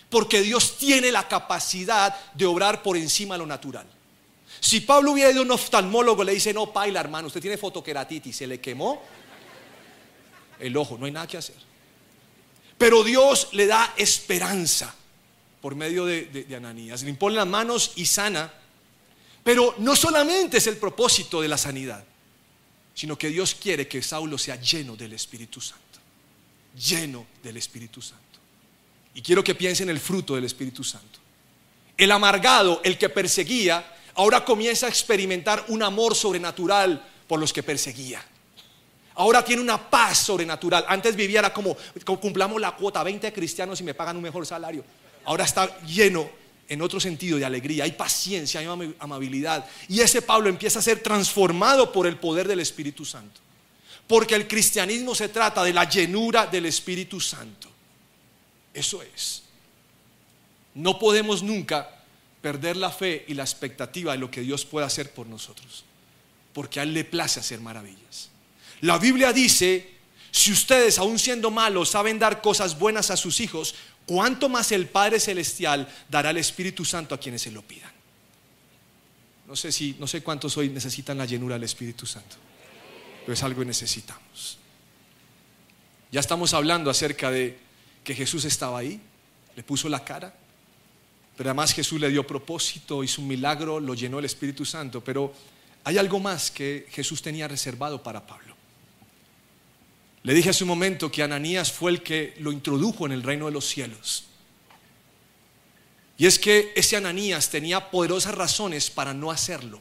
Porque 0.09 0.41
Dios 0.41 0.79
tiene 0.79 1.13
la 1.13 1.29
capacidad 1.29 2.33
de 2.33 2.47
obrar 2.47 2.83
por 2.83 2.97
encima 2.97 3.35
de 3.35 3.41
lo 3.41 3.47
natural. 3.47 3.87
Si 4.61 4.81
Pablo 4.81 5.13
hubiera 5.13 5.31
ido 5.31 5.41
a 5.41 5.45
un 5.45 5.51
oftalmólogo, 5.51 6.25
le 6.25 6.33
dice, 6.33 6.55
no, 6.55 6.73
paila, 6.73 7.01
hermano, 7.01 7.27
usted 7.27 7.43
tiene 7.43 7.59
fotoqueratitis, 7.59 8.35
se 8.35 8.47
le 8.47 8.59
quemó 8.59 9.03
el 10.59 10.75
ojo, 10.79 10.97
no 10.97 11.05
hay 11.05 11.13
nada 11.13 11.27
que 11.27 11.37
hacer. 11.37 11.57
Pero 12.79 13.05
Dios 13.05 13.49
le 13.53 13.67
da 13.67 13.93
esperanza 13.99 14.95
por 15.61 15.75
medio 15.75 16.07
de, 16.07 16.25
de 16.25 16.57
Ananías. 16.57 17.03
Le 17.03 17.11
impone 17.11 17.37
las 17.37 17.47
manos 17.47 17.93
y 17.97 18.07
sana. 18.07 18.51
Pero 19.45 19.75
no 19.79 19.95
solamente 19.95 20.57
es 20.57 20.67
el 20.67 20.79
propósito 20.79 21.43
de 21.43 21.49
la 21.49 21.59
sanidad, 21.59 22.03
sino 22.95 23.17
que 23.17 23.29
Dios 23.29 23.55
quiere 23.55 23.87
que 23.87 24.03
Saulo 24.03 24.39
sea 24.39 24.57
lleno 24.57 24.97
del 24.97 25.13
Espíritu 25.13 25.61
Santo. 25.61 25.83
Lleno 26.75 27.27
del 27.43 27.59
Espíritu 27.59 28.01
Santo. 28.01 28.25
Y 29.15 29.23
quiero 29.23 29.45
que 29.45 29.55
piensen 29.55 29.89
en 29.89 29.97
el 29.97 30.01
fruto 30.01 30.35
del 30.35 30.45
Espíritu 30.45 30.83
Santo. 30.83 31.19
El 31.97 32.11
amargado, 32.11 32.81
el 32.83 32.97
que 32.97 33.11
perseguía, 33.11 33.85
ahora 34.15 34.45
comienza 34.45 34.87
a 34.87 34.89
experimentar 34.89 35.67
un 35.69 35.83
amor 35.83 36.15
sobrenatural 36.15 37.07
por 37.29 37.39
los 37.39 37.53
que 37.53 37.63
perseguía. 37.63 38.25
Ahora 39.17 39.45
tiene 39.45 39.63
una 39.63 39.91
paz 39.91 40.19
sobrenatural. 40.19 40.87
Antes 40.89 41.15
vivía 41.15 41.53
como, 41.53 41.77
como 42.05 42.19
cumplamos 42.19 42.61
la 42.61 42.75
cuota 42.75 43.03
20 43.05 43.33
cristianos 43.33 43.81
y 43.81 43.85
me 43.85 43.95
pagan 43.95 44.17
un 44.17 44.23
mejor 44.23 44.47
salario. 44.47 44.85
Ahora 45.25 45.45
está 45.45 45.81
lleno 45.83 46.29
en 46.69 46.83
otro 46.83 46.99
sentido 46.99 47.39
de 47.39 47.45
alegría, 47.45 47.85
hay 47.85 47.93
paciencia, 47.93 48.61
hay 48.61 48.95
amabilidad. 48.99 49.67
Y 49.89 50.01
ese 50.01 50.23
Pablo 50.23 50.49
empieza 50.49 50.79
a 50.79 50.83
ser 50.83 51.01
transformado 51.01 51.93
por 51.93 52.07
el 52.07 52.17
poder 52.17 52.49
del 52.49 52.61
Espíritu 52.61 53.05
Santo. 53.05 53.41
Porque 54.07 54.35
el 54.35 54.47
cristianismo 54.47 55.15
se 55.15 55.29
trata 55.29 55.63
de 55.63 55.73
la 55.73 55.89
llenura 55.89 56.47
del 56.47 56.67
Espíritu 56.67 57.21
Santo. 57.21 57.71
Eso 58.73 59.03
es. 59.03 59.43
No 60.75 60.99
podemos 60.99 61.43
nunca 61.43 61.91
perder 62.41 62.77
la 62.77 62.91
fe 62.91 63.25
y 63.29 63.35
la 63.35 63.43
expectativa 63.43 64.13
de 64.13 64.19
lo 64.19 64.31
que 64.31 64.43
Dios 64.43 64.65
puede 64.65 64.87
hacer 64.87 65.13
por 65.13 65.27
nosotros. 65.27 65.85
Porque 66.53 66.81
a 66.81 66.83
Él 66.83 66.93
le 66.93 67.05
place 67.05 67.41
hacer 67.41 67.61
maravillas. 67.61 68.31
La 68.81 68.99
Biblia 68.99 69.33
dice, 69.33 69.95
si 70.31 70.53
ustedes, 70.53 70.99
aun 70.99 71.19
siendo 71.19 71.51
malos, 71.51 71.91
saben 71.91 72.19
dar 72.19 72.43
cosas 72.43 72.79
buenas 72.79 73.11
a 73.11 73.17
sus 73.17 73.41
hijos, 73.41 73.77
¿cuánto 74.07 74.49
más 74.49 74.73
el 74.73 74.89
Padre 74.89 75.21
Celestial 75.21 75.89
dará 76.09 76.31
el 76.31 76.39
Espíritu 76.39 76.85
Santo 76.85 77.15
a 77.15 77.19
quienes 77.19 77.43
se 77.43 77.51
lo 77.51 77.63
pidan? 77.63 77.93
No 79.47 79.57
sé 79.57 79.73
si, 79.73 79.97
no 79.99 80.07
sé 80.07 80.23
cuántos 80.23 80.57
hoy 80.57 80.69
necesitan 80.71 81.19
la 81.19 81.27
llenura 81.27 81.55
del 81.55 81.65
Espíritu 81.65 82.07
Santo, 82.07 82.37
pero 83.21 83.33
es 83.33 83.43
algo 83.43 83.61
que 83.61 83.67
necesitamos. 83.67 84.59
Ya 86.11 86.21
estamos 86.21 86.55
hablando 86.55 86.91
acerca 86.91 87.31
de 87.31 87.59
que 88.03 88.15
Jesús 88.15 88.45
estaba 88.45 88.79
ahí, 88.79 89.01
le 89.57 89.63
puso 89.63 89.89
la 89.89 90.05
cara, 90.05 90.35
pero 91.37 91.51
además 91.51 91.73
Jesús 91.73 92.01
le 92.01 92.09
dio 92.11 92.27
propósito, 92.27 93.03
hizo 93.03 93.23
un 93.23 93.29
milagro, 93.29 93.81
lo 93.81 93.95
llenó 93.95 94.19
el 94.19 94.25
Espíritu 94.25 94.65
Santo, 94.65 95.03
pero 95.03 95.33
hay 95.83 95.99
algo 95.99 96.21
más 96.21 96.51
que 96.51 96.87
Jesús 96.91 97.21
tenía 97.21 97.49
reservado 97.49 98.03
para 98.03 98.27
Pablo. 98.27 98.44
Le 100.25 100.33
dije 100.33 100.51
hace 100.51 100.65
un 100.65 100.69
momento 100.69 101.13
que 101.13 101.23
Ananías 101.23 101.71
fue 101.71 101.91
el 101.91 102.03
que 102.03 102.35
lo 102.39 102.51
introdujo 102.51 103.05
en 103.05 103.13
el 103.13 103.23
reino 103.23 103.45
de 103.47 103.53
los 103.53 103.67
cielos. 103.67 104.25
Y 106.17 106.27
es 106.27 106.39
que 106.39 106.73
ese 106.75 106.97
Ananías 106.97 107.51
tenía 107.51 107.91
poderosas 107.91 108.35
razones 108.35 108.91
para 108.91 109.13
no 109.13 109.31
hacerlo. 109.31 109.81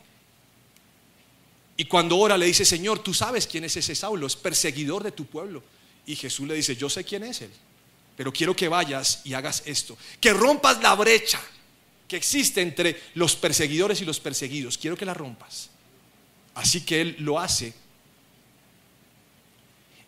Y 1.77 1.85
cuando 1.85 2.17
ora 2.17 2.37
le 2.37 2.45
dice, 2.45 2.65
Señor, 2.65 2.99
tú 2.99 3.13
sabes 3.13 3.47
quién 3.47 3.63
es 3.63 3.77
ese 3.77 3.95
Saulo, 3.95 4.27
es 4.27 4.35
perseguidor 4.35 5.01
de 5.03 5.13
tu 5.13 5.25
pueblo. 5.25 5.63
Y 6.05 6.17
Jesús 6.17 6.45
le 6.45 6.55
dice, 6.55 6.75
yo 6.75 6.89
sé 6.89 7.05
quién 7.05 7.23
es 7.23 7.41
él, 7.41 7.51
pero 8.17 8.33
quiero 8.33 8.53
que 8.53 8.67
vayas 8.67 9.21
y 9.23 9.33
hagas 9.35 9.63
esto, 9.65 9.97
que 10.19 10.33
rompas 10.33 10.81
la 10.81 10.93
brecha 10.95 11.39
que 12.05 12.17
existe 12.17 12.61
entre 12.61 13.01
los 13.15 13.37
perseguidores 13.37 14.01
y 14.01 14.05
los 14.05 14.19
perseguidos. 14.19 14.77
Quiero 14.77 14.97
que 14.97 15.05
la 15.05 15.13
rompas. 15.13 15.69
Así 16.53 16.81
que 16.81 16.99
él 16.99 17.15
lo 17.19 17.39
hace 17.39 17.73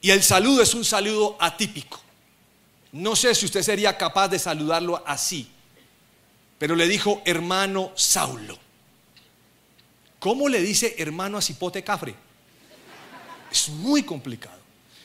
y 0.05 0.11
el 0.11 0.21
saludo 0.21 0.61
es 0.61 0.75
un 0.75 0.85
saludo 0.85 1.35
atípico. 1.39 1.99
No 2.91 3.15
sé 3.15 3.33
si 3.33 3.47
usted 3.47 3.63
sería 3.63 3.97
capaz 3.97 4.27
de 4.27 4.37
saludarlo 4.37 5.03
así, 5.03 5.49
pero 6.59 6.75
le 6.75 6.87
dijo 6.87 7.23
hermano 7.25 7.91
Saulo. 7.95 8.55
¿Cómo 10.19 10.47
le 10.47 10.61
dice 10.61 10.93
hermano 10.99 11.39
a 11.39 11.41
Cipote 11.41 11.83
Cafre? 11.83 12.13
Es 13.51 13.67
muy 13.69 14.03
complicado. 14.03 14.59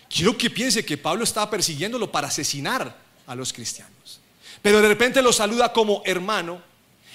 Quiero 0.07 0.37
que 0.37 0.51
piense 0.51 0.85
que 0.85 0.99
Pablo 0.99 1.25
estaba 1.25 1.49
persiguiéndolo 1.49 2.13
para 2.13 2.29
asesinar 2.29 2.95
a 3.27 3.35
los 3.35 3.55
cristianos. 3.55 4.21
Pero 4.61 4.83
de 4.83 4.89
repente 4.89 5.23
lo 5.23 5.33
saluda 5.33 5.73
como 5.73 6.03
hermano. 6.05 6.63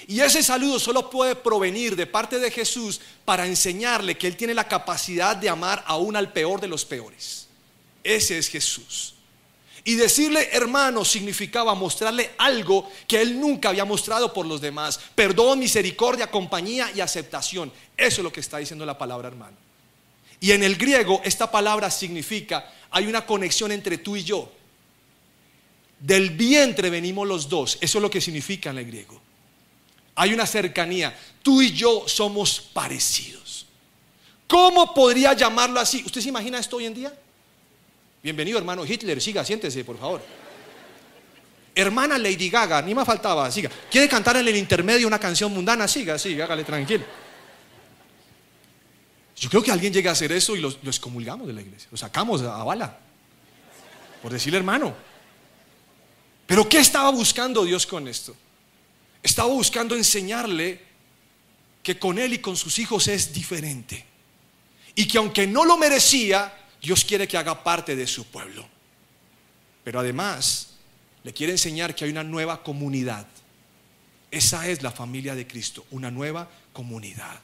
Y 0.08 0.18
ese 0.18 0.42
saludo 0.42 0.80
solo 0.80 1.08
puede 1.08 1.36
provenir 1.36 1.94
de 1.94 2.08
parte 2.08 2.40
de 2.40 2.50
Jesús 2.50 3.00
para 3.24 3.46
enseñarle 3.46 4.18
que 4.18 4.26
Él 4.26 4.36
tiene 4.36 4.54
la 4.54 4.66
capacidad 4.66 5.36
de 5.36 5.48
amar 5.48 5.84
aún 5.86 6.16
al 6.16 6.32
peor 6.32 6.60
de 6.60 6.66
los 6.66 6.84
peores. 6.84 7.45
Ese 8.06 8.38
es 8.38 8.48
Jesús. 8.48 9.14
Y 9.82 9.94
decirle 9.94 10.48
hermano 10.52 11.04
significaba 11.04 11.74
mostrarle 11.74 12.30
algo 12.38 12.88
que 13.08 13.20
él 13.20 13.38
nunca 13.38 13.70
había 13.70 13.84
mostrado 13.84 14.32
por 14.32 14.46
los 14.46 14.60
demás. 14.60 15.00
Perdón, 15.14 15.58
misericordia, 15.58 16.30
compañía 16.30 16.90
y 16.94 17.00
aceptación. 17.00 17.72
Eso 17.96 18.20
es 18.20 18.24
lo 18.24 18.32
que 18.32 18.40
está 18.40 18.58
diciendo 18.58 18.86
la 18.86 18.96
palabra 18.96 19.28
hermano. 19.28 19.56
Y 20.38 20.52
en 20.52 20.62
el 20.62 20.76
griego 20.76 21.20
esta 21.24 21.50
palabra 21.50 21.90
significa, 21.90 22.72
hay 22.90 23.06
una 23.06 23.26
conexión 23.26 23.72
entre 23.72 23.98
tú 23.98 24.16
y 24.16 24.22
yo. 24.22 24.52
Del 25.98 26.30
vientre 26.30 26.90
venimos 26.90 27.26
los 27.26 27.48
dos. 27.48 27.76
Eso 27.80 27.98
es 27.98 28.02
lo 28.02 28.10
que 28.10 28.20
significa 28.20 28.70
en 28.70 28.78
el 28.78 28.86
griego. 28.86 29.20
Hay 30.14 30.32
una 30.32 30.46
cercanía. 30.46 31.16
Tú 31.42 31.60
y 31.60 31.72
yo 31.72 32.04
somos 32.06 32.60
parecidos. 32.60 33.66
¿Cómo 34.46 34.94
podría 34.94 35.32
llamarlo 35.32 35.80
así? 35.80 36.02
¿Usted 36.06 36.20
se 36.20 36.28
imagina 36.28 36.58
esto 36.58 36.76
hoy 36.76 36.86
en 36.86 36.94
día? 36.94 37.12
Bienvenido, 38.26 38.58
hermano 38.58 38.84
Hitler. 38.84 39.22
Siga, 39.22 39.44
siéntese, 39.44 39.84
por 39.84 39.96
favor. 39.96 40.20
Hermana 41.72 42.18
Lady 42.18 42.50
Gaga, 42.50 42.82
ni 42.82 42.92
más 42.92 43.06
faltaba, 43.06 43.48
siga. 43.52 43.70
¿Quiere 43.88 44.08
cantar 44.08 44.36
en 44.36 44.48
el 44.48 44.56
intermedio 44.56 45.06
una 45.06 45.20
canción 45.20 45.52
mundana? 45.52 45.86
Siga, 45.86 46.18
siga, 46.18 46.44
hágale 46.44 46.64
tranquilo. 46.64 47.04
Yo 49.36 49.48
creo 49.48 49.62
que 49.62 49.70
alguien 49.70 49.92
llega 49.92 50.10
a 50.10 50.12
hacer 50.14 50.32
eso 50.32 50.56
y 50.56 50.60
lo, 50.60 50.70
excomulgamos 50.70 51.46
de 51.46 51.52
la 51.52 51.60
iglesia. 51.60 51.86
Lo 51.88 51.96
sacamos 51.96 52.42
a 52.42 52.64
bala. 52.64 52.98
Por 54.20 54.32
decirle 54.32 54.58
hermano. 54.58 54.92
Pero 56.48 56.68
¿qué 56.68 56.78
estaba 56.78 57.10
buscando 57.10 57.64
Dios 57.64 57.86
con 57.86 58.08
esto? 58.08 58.34
Estaba 59.22 59.50
buscando 59.50 59.94
enseñarle 59.94 60.82
que 61.80 61.96
con 61.96 62.18
él 62.18 62.32
y 62.32 62.38
con 62.38 62.56
sus 62.56 62.80
hijos 62.80 63.06
es 63.06 63.32
diferente. 63.32 64.04
Y 64.96 65.06
que 65.06 65.18
aunque 65.18 65.46
no 65.46 65.64
lo 65.64 65.78
merecía, 65.78 66.65
Dios 66.86 67.04
quiere 67.04 67.26
que 67.26 67.36
haga 67.36 67.64
parte 67.64 67.96
de 67.96 68.06
su 68.06 68.26
pueblo. 68.26 68.64
Pero 69.82 69.98
además 69.98 70.68
le 71.24 71.32
quiere 71.32 71.52
enseñar 71.52 71.96
que 71.96 72.04
hay 72.04 72.12
una 72.12 72.22
nueva 72.22 72.62
comunidad. 72.62 73.26
Esa 74.30 74.68
es 74.68 74.84
la 74.84 74.92
familia 74.92 75.34
de 75.34 75.48
Cristo, 75.48 75.84
una 75.90 76.12
nueva 76.12 76.48
comunidad. 76.72 77.40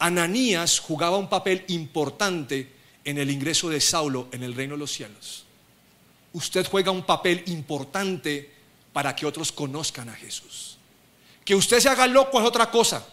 Ananías 0.00 0.80
jugaba 0.80 1.18
un 1.18 1.28
papel 1.28 1.64
importante 1.68 2.72
en 3.04 3.18
el 3.18 3.30
ingreso 3.30 3.70
de 3.70 3.80
Saulo 3.80 4.26
en 4.32 4.42
el 4.42 4.56
reino 4.56 4.74
de 4.74 4.80
los 4.80 4.90
cielos. 4.90 5.44
Usted 6.32 6.66
juega 6.66 6.90
un 6.90 7.06
papel 7.06 7.44
importante 7.46 8.50
para 8.92 9.14
que 9.14 9.24
otros 9.24 9.52
conozcan 9.52 10.08
a 10.08 10.14
Jesús. 10.14 10.78
Que 11.44 11.54
usted 11.54 11.78
se 11.78 11.88
haga 11.88 12.08
loco 12.08 12.40
es 12.40 12.44
otra 12.44 12.72
cosa, 12.72 13.06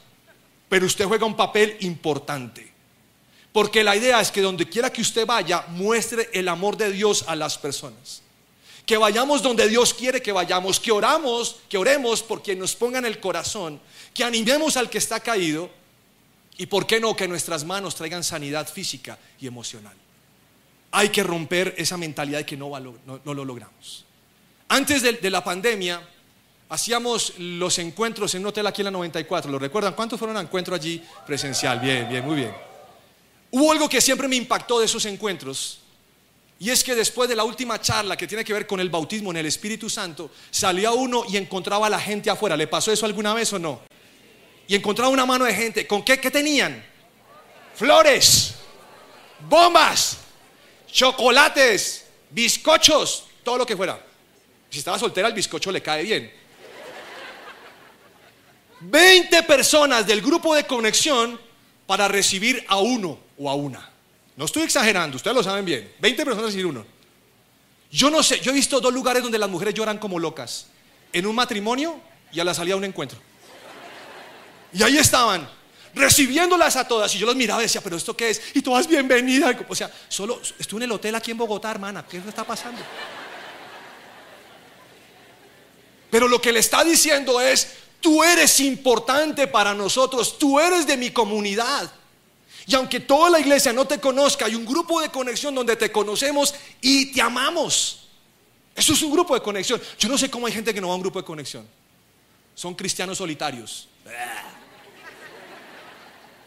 pero 0.68 0.88
usted 0.88 1.06
juega 1.06 1.28
un 1.28 1.38
papel 1.38 1.78
importante. 1.82 2.71
Porque 3.52 3.84
la 3.84 3.96
idea 3.96 4.22
es 4.22 4.32
que 4.32 4.42
donde 4.42 4.68
quiera 4.68 4.92
que 4.92 5.02
usted 5.02 5.26
vaya, 5.26 5.66
muestre 5.70 6.30
el 6.34 6.48
amor 6.48 6.78
de 6.78 6.92
Dios 6.92 7.26
a 7.28 7.36
las 7.36 7.58
personas. 7.58 8.22
Que 8.86 8.98
vayamos 8.98 9.42
donde 9.42 9.68
Dios 9.68 9.94
quiere 9.94 10.22
que 10.22 10.32
vayamos, 10.32 10.80
que 10.80 10.92
oramos, 10.92 11.58
que 11.70 11.78
oremos 11.78 12.24
por 12.24 12.42
quien 12.42 12.60
nos 12.60 12.76
ponga 12.76 13.00
en 13.00 13.06
el 13.06 13.20
corazón, 13.20 13.80
que 14.14 14.24
animemos 14.24 14.78
al 14.78 14.90
que 14.90 14.98
está 14.98 15.20
caído 15.20 15.70
y 16.58 16.66
por 16.66 16.88
qué 16.88 17.00
no 17.00 17.16
que 17.16 17.28
nuestras 17.28 17.64
manos 17.66 17.96
traigan 17.96 18.24
sanidad 18.24 18.68
física 18.68 19.18
y 19.40 19.48
emocional. 19.48 19.96
Hay 20.92 21.10
que 21.10 21.24
romper 21.24 21.76
esa 21.78 21.98
mentalidad 21.98 22.40
de 22.40 22.46
que 22.46 22.58
no, 22.58 22.70
lo 22.80 23.46
logramos. 23.46 24.06
Antes 24.70 25.02
de, 25.02 25.30
la 25.30 25.44
pandemia, 25.44 26.02
hacíamos 26.70 27.34
los 27.38 27.80
encuentros 27.80 28.34
en 28.36 28.42
un 28.42 28.48
hotel 28.48 28.68
aquí 28.68 28.82
en 28.82 28.86
la 28.86 28.92
94. 28.92 29.52
¿Lo 29.52 29.60
recuerdan? 29.60 29.94
¿Cuántos 29.94 30.18
fueron 30.20 30.38
a 30.38 30.42
encuentro 30.42 30.76
allí 30.76 31.02
presencial? 31.26 31.80
Bien, 31.80 32.08
bien, 32.10 32.26
muy 32.26 32.36
bien. 32.36 32.71
Hubo 33.52 33.72
algo 33.72 33.90
que 33.90 34.00
siempre 34.00 34.28
me 34.28 34.38
impactó 34.38 34.80
de 34.80 34.86
esos 34.86 35.06
encuentros. 35.06 35.80
Y 36.58 36.70
es 36.70 36.84
que 36.84 36.96
después 36.96 37.28
de 37.28 37.36
la 37.36 37.44
última 37.44 37.82
charla 37.82 38.16
que 38.16 38.28
tiene 38.28 38.46
que 38.46 38.54
ver 38.54 38.66
con 38.66 38.80
el 38.80 38.90
bautismo 38.90 39.32
en 39.32 39.38
el 39.38 39.46
Espíritu 39.46 39.90
Santo, 39.90 40.32
salía 40.52 40.92
uno 40.92 41.26
y 41.28 41.36
encontraba 41.36 41.88
a 41.88 41.90
la 41.90 42.00
gente 42.00 42.30
afuera. 42.30 42.56
¿Le 42.56 42.68
pasó 42.68 42.92
eso 42.92 43.06
alguna 43.06 43.34
vez 43.34 43.52
o 43.52 43.60
no? 43.60 43.82
Y 44.68 44.76
encontraba 44.76 45.10
una 45.10 45.26
mano 45.26 45.46
de 45.46 45.54
gente. 45.54 45.86
¿Con 45.86 46.04
qué, 46.04 46.20
qué 46.20 46.32
tenían? 46.32 46.86
Flores, 47.76 48.54
bombas. 49.50 50.18
chocolates, 50.90 52.06
bizcochos, 52.30 53.26
todo 53.44 53.58
lo 53.58 53.66
que 53.66 53.76
fuera. 53.76 54.00
Si 54.70 54.80
estaba 54.80 55.00
soltera, 55.00 55.28
el 55.28 55.34
bizcocho 55.34 55.72
le 55.72 55.82
cae 55.82 56.04
bien. 56.04 56.32
20 58.82 59.44
personas 59.44 60.08
del 60.08 60.22
grupo 60.22 60.56
de 60.56 60.66
conexión 60.66 61.40
para 61.86 62.08
recibir 62.08 62.64
a 62.68 62.78
uno 62.78 63.20
o 63.42 63.50
a 63.50 63.56
una. 63.56 63.90
No 64.36 64.46
estoy 64.46 64.64
exagerando, 64.64 65.18
ustedes 65.18 65.36
lo 65.36 65.44
saben 65.44 65.66
bien. 65.66 65.94
20 66.00 66.24
personas 66.24 66.46
recibir 66.48 66.68
uno. 66.68 66.86
Yo 67.92 68.10
no 68.10 68.24
sé, 68.24 68.40
yo 68.40 68.52
he 68.52 68.54
visto 68.54 68.80
dos 68.80 68.94
lugares 68.94 69.24
donde 69.24 69.38
las 69.38 69.50
mujeres 69.50 69.74
lloran 69.74 69.98
como 69.98 70.20
locas. 70.20 70.68
En 71.12 71.26
un 71.26 71.36
matrimonio 71.36 72.00
y 72.32 72.40
a 72.40 72.44
la 72.44 72.54
salida 72.54 72.76
de 72.76 72.80
un 72.80 72.86
encuentro. 72.86 73.20
Y 74.72 74.82
ahí 74.84 74.98
estaban, 74.98 75.50
recibiéndolas 75.94 76.76
a 76.78 76.88
todas. 76.88 77.14
Y 77.16 77.18
yo 77.18 77.26
los 77.26 77.36
miraba 77.36 77.62
y 77.62 77.66
decía, 77.66 77.82
pero 77.82 77.98
¿esto 77.98 78.16
qué 78.16 78.30
es? 78.30 78.42
Y 78.54 78.62
todas 78.62 78.88
bienvenidas. 78.88 79.58
O 79.68 79.76
sea, 79.76 79.92
solo 80.08 80.40
estuve 80.58 80.80
en 80.80 80.84
el 80.84 80.92
hotel 80.94 81.16
aquí 81.16 81.32
en 81.32 81.38
Bogotá, 81.38 81.72
hermana. 81.72 82.06
¿Qué 82.08 82.18
está 82.18 82.46
pasando? 82.46 82.82
Pero 86.10 86.28
lo 86.28 86.42
que 86.42 86.54
le 86.54 86.60
está 86.60 86.84
diciendo 86.84 87.42
es, 87.42 87.76
tú 88.00 88.24
eres 88.24 88.60
importante 88.60 89.48
para 89.48 89.74
nosotros, 89.74 90.38
tú 90.38 90.60
eres 90.60 90.88
de 90.88 90.96
mi 90.96 91.12
comunidad. 91.12 91.92
Y 92.68 92.76
aunque 92.76 93.00
toda 93.00 93.30
la 93.30 93.40
iglesia 93.40 93.74
no 93.74 93.86
te 93.86 94.00
conozca, 94.00 94.46
hay 94.46 94.56
un 94.56 94.66
grupo 94.66 95.02
de 95.02 95.10
conexión 95.10 95.56
donde 95.56 95.76
te 95.76 95.92
conocemos 95.92 96.54
y 96.82 97.12
te 97.12 97.22
amamos. 97.22 98.08
Eso 98.76 98.94
es 98.94 99.02
un 99.02 99.12
grupo 99.12 99.34
de 99.34 99.42
conexión. 99.42 99.82
Yo 100.00 100.10
no 100.10 100.18
sé 100.18 100.30
cómo 100.30 100.48
hay 100.48 100.54
gente 100.54 100.74
que 100.74 100.82
no 100.82 100.88
va 100.88 100.94
a 100.94 100.98
un 100.98 101.02
grupo 101.02 101.20
de 101.20 101.26
conexión. 101.26 101.68
Son 102.56 102.76
cristianos 102.76 103.18
solitarios. 103.18 103.88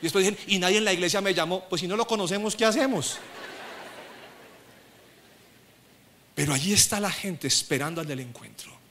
Y 0.00 0.04
después 0.04 0.24
dicen, 0.24 0.38
y 0.48 0.58
nadie 0.58 0.78
en 0.78 0.84
la 0.84 0.92
iglesia 0.92 1.20
me 1.20 1.34
llamó. 1.34 1.68
Pues 1.68 1.80
si 1.80 1.88
no 1.88 1.96
lo 1.96 2.06
conocemos, 2.06 2.54
¿qué 2.54 2.64
hacemos? 2.64 3.18
Pero 6.34 6.52
allí 6.52 6.72
está 6.72 7.00
la 7.00 7.10
gente 7.10 7.46
esperando 7.46 8.00
al 8.00 8.06
del 8.06 8.20
encuentro. 8.20 8.83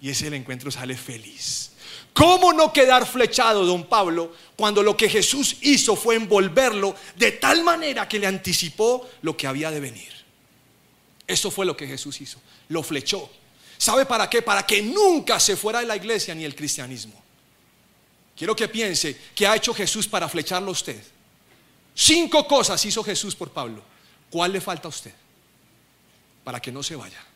Y 0.00 0.10
ese 0.10 0.28
encuentro 0.28 0.70
sale 0.70 0.96
feliz. 0.96 1.70
¿Cómo 2.12 2.52
no 2.52 2.72
quedar 2.72 3.06
flechado, 3.06 3.64
don 3.64 3.86
Pablo, 3.86 4.34
cuando 4.56 4.82
lo 4.82 4.96
que 4.96 5.08
Jesús 5.08 5.56
hizo 5.60 5.96
fue 5.96 6.16
envolverlo 6.16 6.94
de 7.16 7.32
tal 7.32 7.62
manera 7.62 8.08
que 8.08 8.18
le 8.18 8.26
anticipó 8.26 9.08
lo 9.22 9.36
que 9.36 9.46
había 9.46 9.70
de 9.70 9.80
venir? 9.80 10.12
Eso 11.26 11.50
fue 11.50 11.66
lo 11.66 11.76
que 11.76 11.86
Jesús 11.86 12.20
hizo. 12.20 12.40
Lo 12.68 12.82
flechó. 12.82 13.30
¿Sabe 13.76 14.06
para 14.06 14.28
qué? 14.28 14.42
Para 14.42 14.66
que 14.66 14.82
nunca 14.82 15.38
se 15.38 15.56
fuera 15.56 15.80
de 15.80 15.86
la 15.86 15.96
iglesia 15.96 16.34
ni 16.34 16.44
el 16.44 16.54
cristianismo. 16.54 17.14
Quiero 18.36 18.56
que 18.56 18.68
piense 18.68 19.16
que 19.34 19.46
ha 19.46 19.56
hecho 19.56 19.74
Jesús 19.74 20.08
para 20.08 20.28
flecharlo 20.28 20.68
a 20.68 20.72
usted. 20.72 21.02
Cinco 21.94 22.46
cosas 22.46 22.84
hizo 22.84 23.02
Jesús 23.02 23.34
por 23.34 23.50
Pablo. 23.50 23.82
¿Cuál 24.30 24.52
le 24.52 24.60
falta 24.60 24.88
a 24.88 24.90
usted? 24.90 25.12
Para 26.44 26.60
que 26.60 26.72
no 26.72 26.82
se 26.82 26.96
vaya 26.96 27.27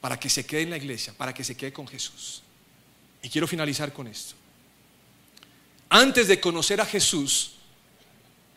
para 0.00 0.18
que 0.18 0.28
se 0.28 0.46
quede 0.46 0.62
en 0.62 0.70
la 0.70 0.76
iglesia, 0.76 1.12
para 1.16 1.34
que 1.34 1.44
se 1.44 1.56
quede 1.56 1.72
con 1.72 1.86
Jesús. 1.86 2.42
Y 3.22 3.28
quiero 3.28 3.46
finalizar 3.46 3.92
con 3.92 4.06
esto. 4.06 4.34
Antes 5.88 6.28
de 6.28 6.40
conocer 6.40 6.80
a 6.80 6.86
Jesús, 6.86 7.52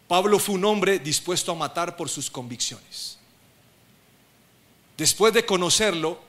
Pablo 0.08 0.38
fue 0.40 0.56
un 0.56 0.66
hombre 0.66 1.00
dispuesto 1.00 1.52
a 1.52 1.56
matar 1.56 1.96
por 1.96 2.10
sus 2.10 2.30
convicciones. 2.30 3.18
Después 4.98 5.34
de 5.34 5.46
conocerlo, 5.46 6.22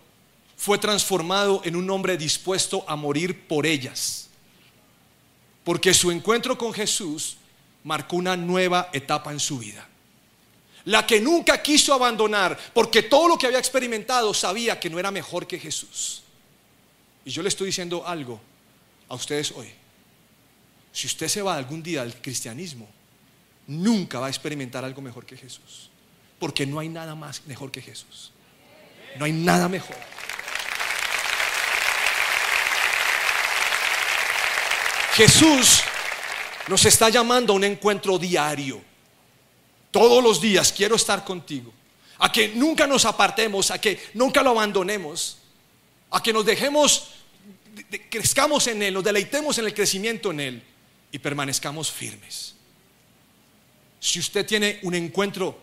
fue 0.57 0.79
transformado 0.79 1.61
en 1.65 1.75
un 1.75 1.91
hombre 1.91 2.17
dispuesto 2.17 2.85
a 2.89 2.95
morir 2.95 3.49
por 3.49 3.67
ellas. 3.67 4.29
Porque 5.65 5.93
su 5.93 6.11
encuentro 6.11 6.57
con 6.57 6.73
Jesús 6.73 7.37
marcó 7.85 8.17
una 8.17 8.37
nueva 8.37 8.89
etapa 8.93 9.33
en 9.33 9.41
su 9.41 9.59
vida 9.59 9.89
la 10.85 11.07
que 11.07 11.21
nunca 11.21 11.63
quiso 11.63 11.95
abandonar, 11.95 12.59
porque 12.75 13.05
todo 13.05 13.29
lo 13.29 13.39
que 13.39 13.47
había 13.47 13.59
experimentado 13.59 14.35
sabía 14.35 14.81
que 14.81 14.91
no 14.91 14.99
era 14.99 15.11
mejor 15.11 15.47
que 15.47 15.59
Jesús. 15.59 16.23
Y 17.25 17.31
yo 17.31 17.43
le 17.43 17.49
estoy 17.49 17.67
diciendo 17.67 18.07
algo 18.07 18.41
a 19.09 19.15
ustedes 19.15 19.53
hoy. 19.53 19.69
Si 20.93 21.07
usted 21.07 21.29
se 21.29 21.43
va 21.43 21.57
algún 21.57 21.83
día 21.83 22.03
al 22.03 22.15
cristianismo, 22.21 22.89
nunca 23.67 24.19
va 24.19 24.27
a 24.27 24.31
experimentar 24.31 24.85
algo 24.85 25.01
mejor 25.01 25.25
que 25.25 25.37
Jesús. 25.37 25.91
Porque 26.39 26.67
no 26.67 26.81
hay 26.81 26.89
nada 26.89 27.15
más 27.15 27.43
mejor 27.47 27.71
que 27.71 27.81
Jesús. 27.81 28.33
No 29.19 29.25
hay 29.25 29.33
nada 29.33 29.69
mejor. 29.69 29.97
Jesús 35.15 35.83
nos 36.69 36.85
está 36.87 37.11
llamando 37.11 37.53
a 37.53 37.57
un 37.57 37.65
encuentro 37.65 38.19
diario 38.19 38.92
todos 39.93 40.25
los 40.25 40.41
días 40.41 40.73
quiero 40.73 40.97
estar 40.97 41.25
contigo. 41.25 41.73
A 42.19 42.33
que 42.33 42.49
nunca 42.49 42.87
nos 42.87 43.05
apartemos, 43.05 43.71
a 43.71 43.81
que 43.81 44.01
nunca 44.15 44.43
lo 44.43 44.51
abandonemos, 44.51 45.39
a 46.11 46.23
que 46.23 46.33
nos 46.33 46.45
dejemos, 46.45 47.11
crezcamos 48.11 48.67
en 48.67 48.83
Él, 48.83 48.95
nos 48.95 49.05
deleitemos 49.05 49.59
en 49.59 49.67
el 49.67 49.75
crecimiento 49.75 50.31
en 50.31 50.41
Él 50.41 50.63
y 51.13 51.19
permanezcamos 51.19 51.93
firmes. 51.93 52.55
Si 54.01 54.19
usted 54.19 54.47
tiene 54.47 54.81
un 54.83 54.95
encuentro 54.95 55.59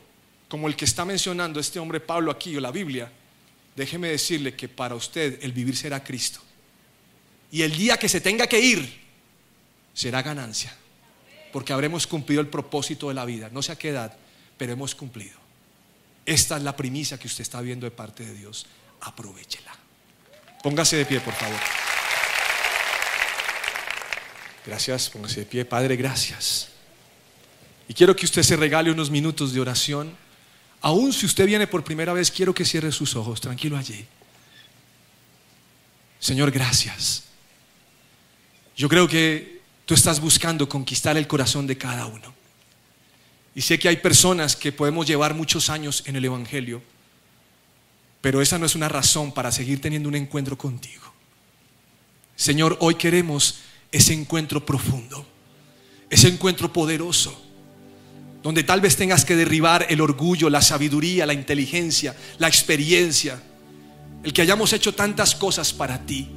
como 0.47 0.67
el 0.67 0.75
que 0.75 0.85
está 0.85 1.05
mencionando 1.05 1.59
este 1.59 1.79
hombre 1.79 1.99
Pablo 1.99 2.31
aquí 2.31 2.55
o 2.55 2.61
la 2.61 2.71
Biblia, 2.71 3.11
déjeme 3.75 4.09
decirle 4.09 4.55
que 4.55 4.69
para 4.69 4.95
usted 4.95 5.39
el 5.41 5.51
vivir 5.51 5.75
será 5.75 6.03
Cristo. 6.03 6.39
Y 7.51 7.63
el 7.63 7.75
día 7.75 7.97
que 7.97 8.09
se 8.09 8.21
tenga 8.21 8.47
que 8.47 8.59
ir 8.59 8.99
será 9.93 10.21
ganancia 10.21 10.78
porque 11.51 11.73
habremos 11.73 12.07
cumplido 12.07 12.41
el 12.41 12.47
propósito 12.47 13.09
de 13.09 13.13
la 13.13 13.25
vida. 13.25 13.49
No 13.51 13.61
sé 13.61 13.71
a 13.71 13.75
qué 13.77 13.89
edad, 13.89 14.15
pero 14.57 14.73
hemos 14.73 14.95
cumplido. 14.95 15.37
Esta 16.25 16.57
es 16.57 16.63
la 16.63 16.75
primicia 16.75 17.17
que 17.17 17.27
usted 17.27 17.41
está 17.41 17.61
viendo 17.61 17.85
de 17.85 17.91
parte 17.91 18.25
de 18.25 18.33
Dios. 18.33 18.65
Aprovechela. 19.01 19.71
Póngase 20.61 20.97
de 20.97 21.05
pie, 21.05 21.19
por 21.21 21.33
favor. 21.33 21.59
Gracias, 24.65 25.09
póngase 25.09 25.39
de 25.41 25.45
pie. 25.45 25.65
Padre, 25.65 25.95
gracias. 25.95 26.69
Y 27.87 27.93
quiero 27.93 28.15
que 28.15 28.25
usted 28.25 28.43
se 28.43 28.55
regale 28.55 28.91
unos 28.91 29.09
minutos 29.09 29.53
de 29.53 29.59
oración. 29.59 30.15
Aún 30.81 31.11
si 31.11 31.25
usted 31.25 31.45
viene 31.45 31.65
por 31.65 31.83
primera 31.83 32.13
vez, 32.13 32.29
quiero 32.29 32.53
que 32.53 32.65
cierre 32.65 32.91
sus 32.91 33.15
ojos, 33.15 33.41
tranquilo 33.41 33.77
allí. 33.77 34.05
Señor, 36.19 36.51
gracias. 36.51 37.23
Yo 38.75 38.87
creo 38.87 39.07
que 39.07 39.58
Tú 39.89 39.95
estás 39.95 40.19
buscando 40.19 40.69
conquistar 40.69 41.17
el 41.17 41.25
corazón 41.25 41.65
de 41.65 41.75
cada 41.75 42.05
uno. 42.05 42.31
Y 43.55 43.61
sé 43.61 43.79
que 43.79 43.89
hay 43.89 43.97
personas 43.97 44.55
que 44.55 44.71
podemos 44.71 45.07
llevar 45.07 45.33
muchos 45.33 45.71
años 45.71 46.03
en 46.05 46.15
el 46.15 46.25
Evangelio, 46.25 46.83
pero 48.21 48.39
esa 48.39 48.59
no 48.59 48.67
es 48.67 48.75
una 48.75 48.87
razón 48.87 49.31
para 49.31 49.51
seguir 49.51 49.81
teniendo 49.81 50.07
un 50.07 50.13
encuentro 50.13 50.55
contigo. 50.59 51.11
Señor, 52.35 52.77
hoy 52.81 52.93
queremos 52.93 53.61
ese 53.91 54.13
encuentro 54.13 54.63
profundo, 54.63 55.25
ese 56.11 56.27
encuentro 56.27 56.71
poderoso, 56.71 57.43
donde 58.43 58.61
tal 58.61 58.81
vez 58.81 58.95
tengas 58.95 59.25
que 59.25 59.35
derribar 59.35 59.87
el 59.89 60.01
orgullo, 60.01 60.51
la 60.51 60.61
sabiduría, 60.61 61.25
la 61.25 61.33
inteligencia, 61.33 62.15
la 62.37 62.47
experiencia, 62.47 63.41
el 64.23 64.33
que 64.33 64.43
hayamos 64.43 64.71
hecho 64.71 64.93
tantas 64.93 65.33
cosas 65.33 65.73
para 65.73 66.05
ti, 66.05 66.29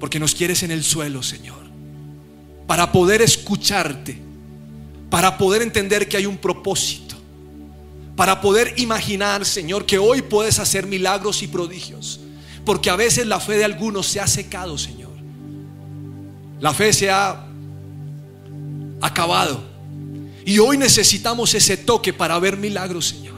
porque 0.00 0.18
nos 0.18 0.34
quieres 0.34 0.62
en 0.62 0.70
el 0.70 0.82
suelo, 0.82 1.22
Señor 1.22 1.63
para 2.66 2.90
poder 2.92 3.22
escucharte, 3.22 4.18
para 5.10 5.36
poder 5.38 5.62
entender 5.62 6.08
que 6.08 6.16
hay 6.16 6.26
un 6.26 6.38
propósito, 6.38 7.14
para 8.16 8.40
poder 8.40 8.74
imaginar, 8.76 9.44
Señor, 9.44 9.86
que 9.86 9.98
hoy 9.98 10.22
puedes 10.22 10.58
hacer 10.58 10.86
milagros 10.86 11.42
y 11.42 11.48
prodigios, 11.48 12.20
porque 12.64 12.90
a 12.90 12.96
veces 12.96 13.26
la 13.26 13.40
fe 13.40 13.54
de 13.58 13.64
algunos 13.64 14.06
se 14.06 14.20
ha 14.20 14.26
secado, 14.26 14.78
Señor. 14.78 15.12
La 16.60 16.72
fe 16.72 16.92
se 16.92 17.10
ha 17.10 17.44
acabado. 19.00 19.62
Y 20.46 20.58
hoy 20.58 20.78
necesitamos 20.78 21.54
ese 21.54 21.76
toque 21.76 22.12
para 22.12 22.38
ver 22.38 22.56
milagros, 22.56 23.08
Señor. 23.08 23.34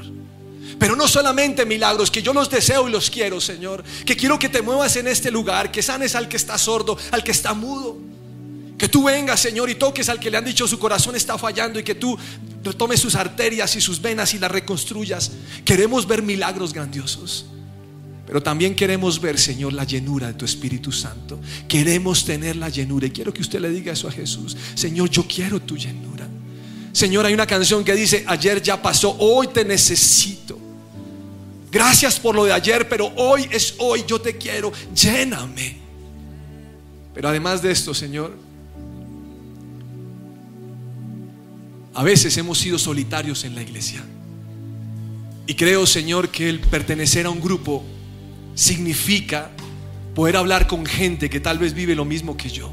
Pero 0.79 0.95
no 0.95 1.09
solamente 1.09 1.65
milagros, 1.65 2.11
que 2.11 2.23
yo 2.23 2.33
los 2.33 2.51
deseo 2.51 2.89
y 2.89 2.93
los 2.93 3.11
quiero, 3.11 3.41
Señor. 3.41 3.83
Que 4.05 4.17
quiero 4.17 4.39
que 4.39 4.49
te 4.49 4.63
muevas 4.63 4.97
en 4.97 5.09
este 5.09 5.31
lugar, 5.31 5.71
que 5.71 5.83
sanes 5.83 6.15
al 6.15 6.29
que 6.29 6.37
está 6.37 6.59
sordo, 6.59 6.99
al 7.11 7.25
que 7.25 7.33
está 7.33 7.55
mudo. 7.55 7.97
Que 8.79 8.89
tú 8.89 9.05
vengas, 9.05 9.41
Señor, 9.41 9.71
y 9.71 9.75
toques 9.75 10.09
al 10.09 10.21
que 10.21 10.31
le 10.31 10.37
han 10.37 10.45
dicho 10.45 10.69
su 10.69 10.79
corazón 10.79 11.17
está 11.17 11.39
fallando 11.39 11.79
y 11.79 11.83
que 11.83 11.95
tú 11.95 12.19
tomes 12.77 13.01
sus 13.01 13.15
arterias 13.15 13.75
y 13.77 13.81
sus 13.81 14.01
venas 14.03 14.35
y 14.35 14.39
las 14.39 14.51
reconstruyas. 14.51 15.33
Queremos 15.65 16.07
ver 16.07 16.23
milagros 16.23 16.73
grandiosos. 16.73 17.47
Pero 18.27 18.43
también 18.43 18.75
queremos 18.75 19.21
ver, 19.21 19.39
Señor, 19.39 19.73
la 19.73 19.85
llenura 19.85 20.27
de 20.27 20.35
tu 20.35 20.45
Espíritu 20.45 20.91
Santo. 20.91 21.41
Queremos 21.69 22.25
tener 22.25 22.57
la 22.57 22.69
llenura. 22.69 23.07
Y 23.07 23.11
quiero 23.11 23.33
que 23.33 23.41
usted 23.41 23.61
le 23.61 23.71
diga 23.71 23.93
eso 23.93 24.09
a 24.09 24.13
Jesús. 24.13 24.57
Señor, 24.75 25.09
yo 25.09 25.25
quiero 25.27 25.63
tu 25.63 25.77
llenura. 25.77 26.27
Señor, 26.93 27.25
hay 27.25 27.35
una 27.35 27.47
canción 27.47 27.85
que 27.85 27.95
dice, 27.95 28.25
ayer 28.27 28.61
ya 28.61 28.83
pasó, 28.83 29.17
hoy 29.19 29.49
te 29.49 29.65
necesito. 29.65 30.59
Gracias 31.71 32.19
por 32.19 32.35
lo 32.35 32.45
de 32.45 32.53
ayer, 32.53 32.89
pero 32.89 33.13
hoy 33.17 33.47
es 33.51 33.75
hoy, 33.79 34.05
yo 34.09 34.21
te 34.21 34.37
quiero, 34.37 34.73
lléname. 34.95 35.77
Pero 37.15 37.29
además 37.29 37.63
de 37.63 37.71
esto, 37.71 37.95
Señor, 37.95 38.35
A 41.97 42.03
veces 42.03 42.37
hemos 42.37 42.59
sido 42.59 42.79
solitarios 42.79 43.45
en 43.45 43.55
la 43.55 43.63
iglesia. 43.63 44.05
Y 45.47 45.55
creo, 45.55 45.87
Señor, 45.87 46.29
que 46.29 46.47
el 46.51 46.61
pertenecer 46.61 47.25
a 47.25 47.31
un 47.31 47.41
grupo 47.41 47.83
significa 48.55 49.51
poder 50.15 50.37
hablar 50.37 50.67
con 50.67 50.85
gente 50.85 51.31
que 51.31 51.41
tal 51.41 51.59
vez 51.59 51.73
vive 51.73 51.95
lo 51.95 52.05
mismo 52.05 52.37
que 52.37 52.51
yo. 52.51 52.71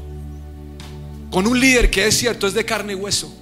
Con 1.30 1.46
un 1.46 1.58
líder 1.58 1.90
que 1.90 2.06
es 2.06 2.18
cierto, 2.18 2.46
es 2.46 2.52
de 2.52 2.66
carne 2.66 2.92
y 2.92 2.96
hueso, 2.96 3.34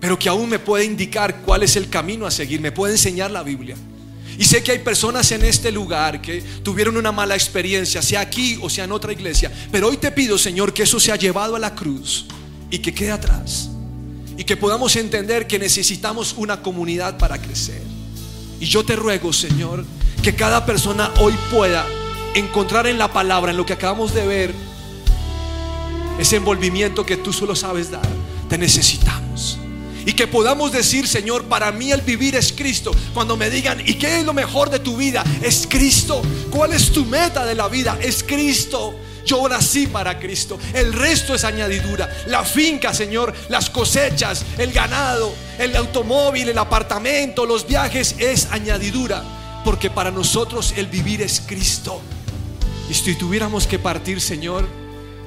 pero 0.00 0.18
que 0.18 0.28
aún 0.28 0.50
me 0.50 0.58
puede 0.58 0.84
indicar 0.84 1.40
cuál 1.46 1.62
es 1.62 1.76
el 1.76 1.88
camino 1.88 2.26
a 2.26 2.30
seguir, 2.30 2.60
me 2.60 2.70
puede 2.70 2.92
enseñar 2.92 3.30
la 3.30 3.42
Biblia. 3.42 3.76
Y 4.38 4.44
sé 4.44 4.62
que 4.62 4.72
hay 4.72 4.80
personas 4.80 5.32
en 5.32 5.46
este 5.46 5.72
lugar 5.72 6.20
que 6.20 6.42
tuvieron 6.62 6.98
una 6.98 7.10
mala 7.10 7.36
experiencia, 7.36 8.02
sea 8.02 8.20
aquí 8.20 8.58
o 8.60 8.68
sea 8.68 8.84
en 8.84 8.92
otra 8.92 9.14
iglesia. 9.14 9.50
Pero 9.72 9.88
hoy 9.88 9.96
te 9.96 10.10
pido, 10.10 10.36
Señor, 10.36 10.74
que 10.74 10.82
eso 10.82 11.00
sea 11.00 11.16
llevado 11.16 11.56
a 11.56 11.58
la 11.58 11.74
cruz 11.74 12.26
y 12.70 12.80
que 12.80 12.92
quede 12.92 13.12
atrás. 13.12 13.69
Y 14.40 14.44
que 14.44 14.56
podamos 14.56 14.96
entender 14.96 15.46
que 15.46 15.58
necesitamos 15.58 16.34
una 16.38 16.62
comunidad 16.62 17.18
para 17.18 17.42
crecer. 17.42 17.82
Y 18.58 18.64
yo 18.64 18.86
te 18.86 18.96
ruego, 18.96 19.34
Señor, 19.34 19.84
que 20.22 20.34
cada 20.34 20.64
persona 20.64 21.10
hoy 21.20 21.34
pueda 21.50 21.84
encontrar 22.34 22.86
en 22.86 22.96
la 22.96 23.12
palabra, 23.12 23.50
en 23.50 23.58
lo 23.58 23.66
que 23.66 23.74
acabamos 23.74 24.14
de 24.14 24.26
ver, 24.26 24.54
ese 26.18 26.36
envolvimiento 26.36 27.04
que 27.04 27.18
tú 27.18 27.34
solo 27.34 27.54
sabes 27.54 27.90
dar. 27.90 28.08
Te 28.48 28.56
necesitamos. 28.56 29.58
Y 30.06 30.14
que 30.14 30.26
podamos 30.26 30.72
decir, 30.72 31.06
Señor, 31.06 31.44
para 31.44 31.70
mí 31.70 31.92
el 31.92 32.00
vivir 32.00 32.34
es 32.34 32.50
Cristo. 32.50 32.92
Cuando 33.12 33.36
me 33.36 33.50
digan, 33.50 33.82
¿y 33.86 33.92
qué 33.96 34.20
es 34.20 34.24
lo 34.24 34.32
mejor 34.32 34.70
de 34.70 34.78
tu 34.78 34.96
vida? 34.96 35.22
Es 35.42 35.66
Cristo. 35.68 36.22
¿Cuál 36.50 36.72
es 36.72 36.92
tu 36.92 37.04
meta 37.04 37.44
de 37.44 37.54
la 37.54 37.68
vida? 37.68 37.98
Es 38.00 38.24
Cristo. 38.24 38.94
Yo 39.24 39.48
nací 39.48 39.86
para 39.86 40.18
Cristo. 40.18 40.58
El 40.74 40.92
resto 40.92 41.34
es 41.34 41.44
añadidura. 41.44 42.08
La 42.26 42.44
finca, 42.44 42.94
Señor, 42.94 43.34
las 43.48 43.70
cosechas, 43.70 44.44
el 44.58 44.72
ganado, 44.72 45.34
el 45.58 45.76
automóvil, 45.76 46.48
el 46.48 46.58
apartamento, 46.58 47.46
los 47.46 47.66
viajes 47.66 48.16
es 48.18 48.48
añadidura. 48.50 49.22
Porque 49.64 49.90
para 49.90 50.10
nosotros 50.10 50.74
el 50.76 50.86
vivir 50.86 51.22
es 51.22 51.42
Cristo. 51.46 52.00
Y 52.88 52.94
si 52.94 53.14
tuviéramos 53.14 53.66
que 53.66 53.78
partir, 53.78 54.20
Señor, 54.20 54.66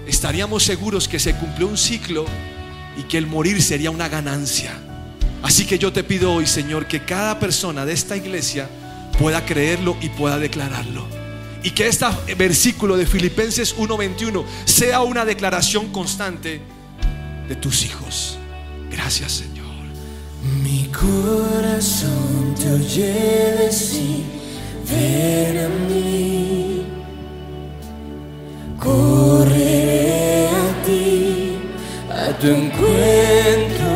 estaríamos 0.08 0.63
seguros 0.63 1.08
que 1.08 1.19
se 1.19 1.36
cumplió 1.36 1.67
un 1.67 1.77
ciclo 1.77 2.25
y 2.97 3.03
que 3.03 3.17
el 3.17 3.27
morir 3.27 3.62
sería 3.62 3.91
una 3.91 4.10
ganancia. 4.10 4.73
Así 5.41 5.65
que 5.65 5.77
yo 5.77 5.91
te 5.91 6.03
pido 6.03 6.34
hoy, 6.34 6.47
Señor, 6.47 6.88
que 6.88 7.03
cada 7.06 7.39
persona 7.39 7.86
de 7.86 7.93
esta 7.93 8.15
iglesia 8.15 8.69
pueda 9.19 9.45
creerlo 9.45 9.97
y 10.01 10.10
pueda 10.10 10.39
declararlo. 10.39 11.22
Y 11.63 11.71
que 11.71 11.88
este 11.88 12.06
versículo 12.38 12.97
de 12.97 13.06
Filipenses 13.06 13.73
1:21 13.78 14.43
sea 14.65 15.02
una 15.02 15.23
declaración 15.23 15.91
constante 15.91 16.62
de 17.47 17.56
tus 17.56 17.86
hijos. 17.86 18.38
Gracias, 18.91 19.32
Señor. 19.32 19.63
Mi 20.62 20.89
corazón 20.91 22.54
te 22.60 22.69
oye 22.69 23.13
decir, 23.60 24.26
ven 24.89 25.58
a 25.58 25.69
mí, 25.88 26.86
correré 28.78 30.49
a 30.49 30.84
ti, 30.86 31.58
a 32.12 32.38
tu 32.39 32.47
encuentro, 32.47 33.88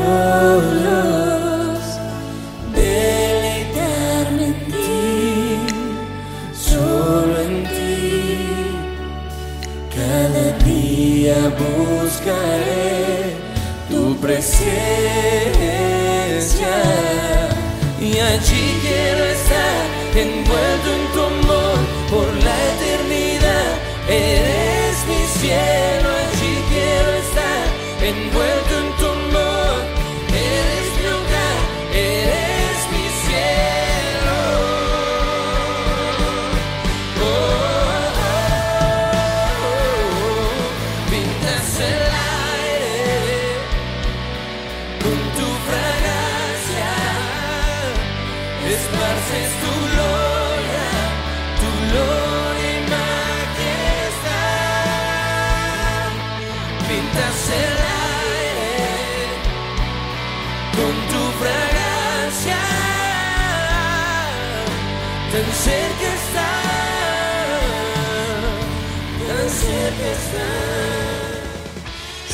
presencia 14.38 14.78
y 18.00 18.20
allí 18.20 18.66
quiero 18.82 19.26
estar 19.26 19.82
envuelto 20.16 20.88
en 20.94 21.04
tu 21.14 21.22
amor 21.22 21.78
por 22.12 22.28
la 22.46 22.56
eternidad. 22.74 23.72
Eres 24.08 24.98
mi 25.10 25.22
cielo, 25.40 26.10
allí 26.22 26.54
quiero 26.70 27.10
estar 27.26 27.66
envuelto 28.04 28.47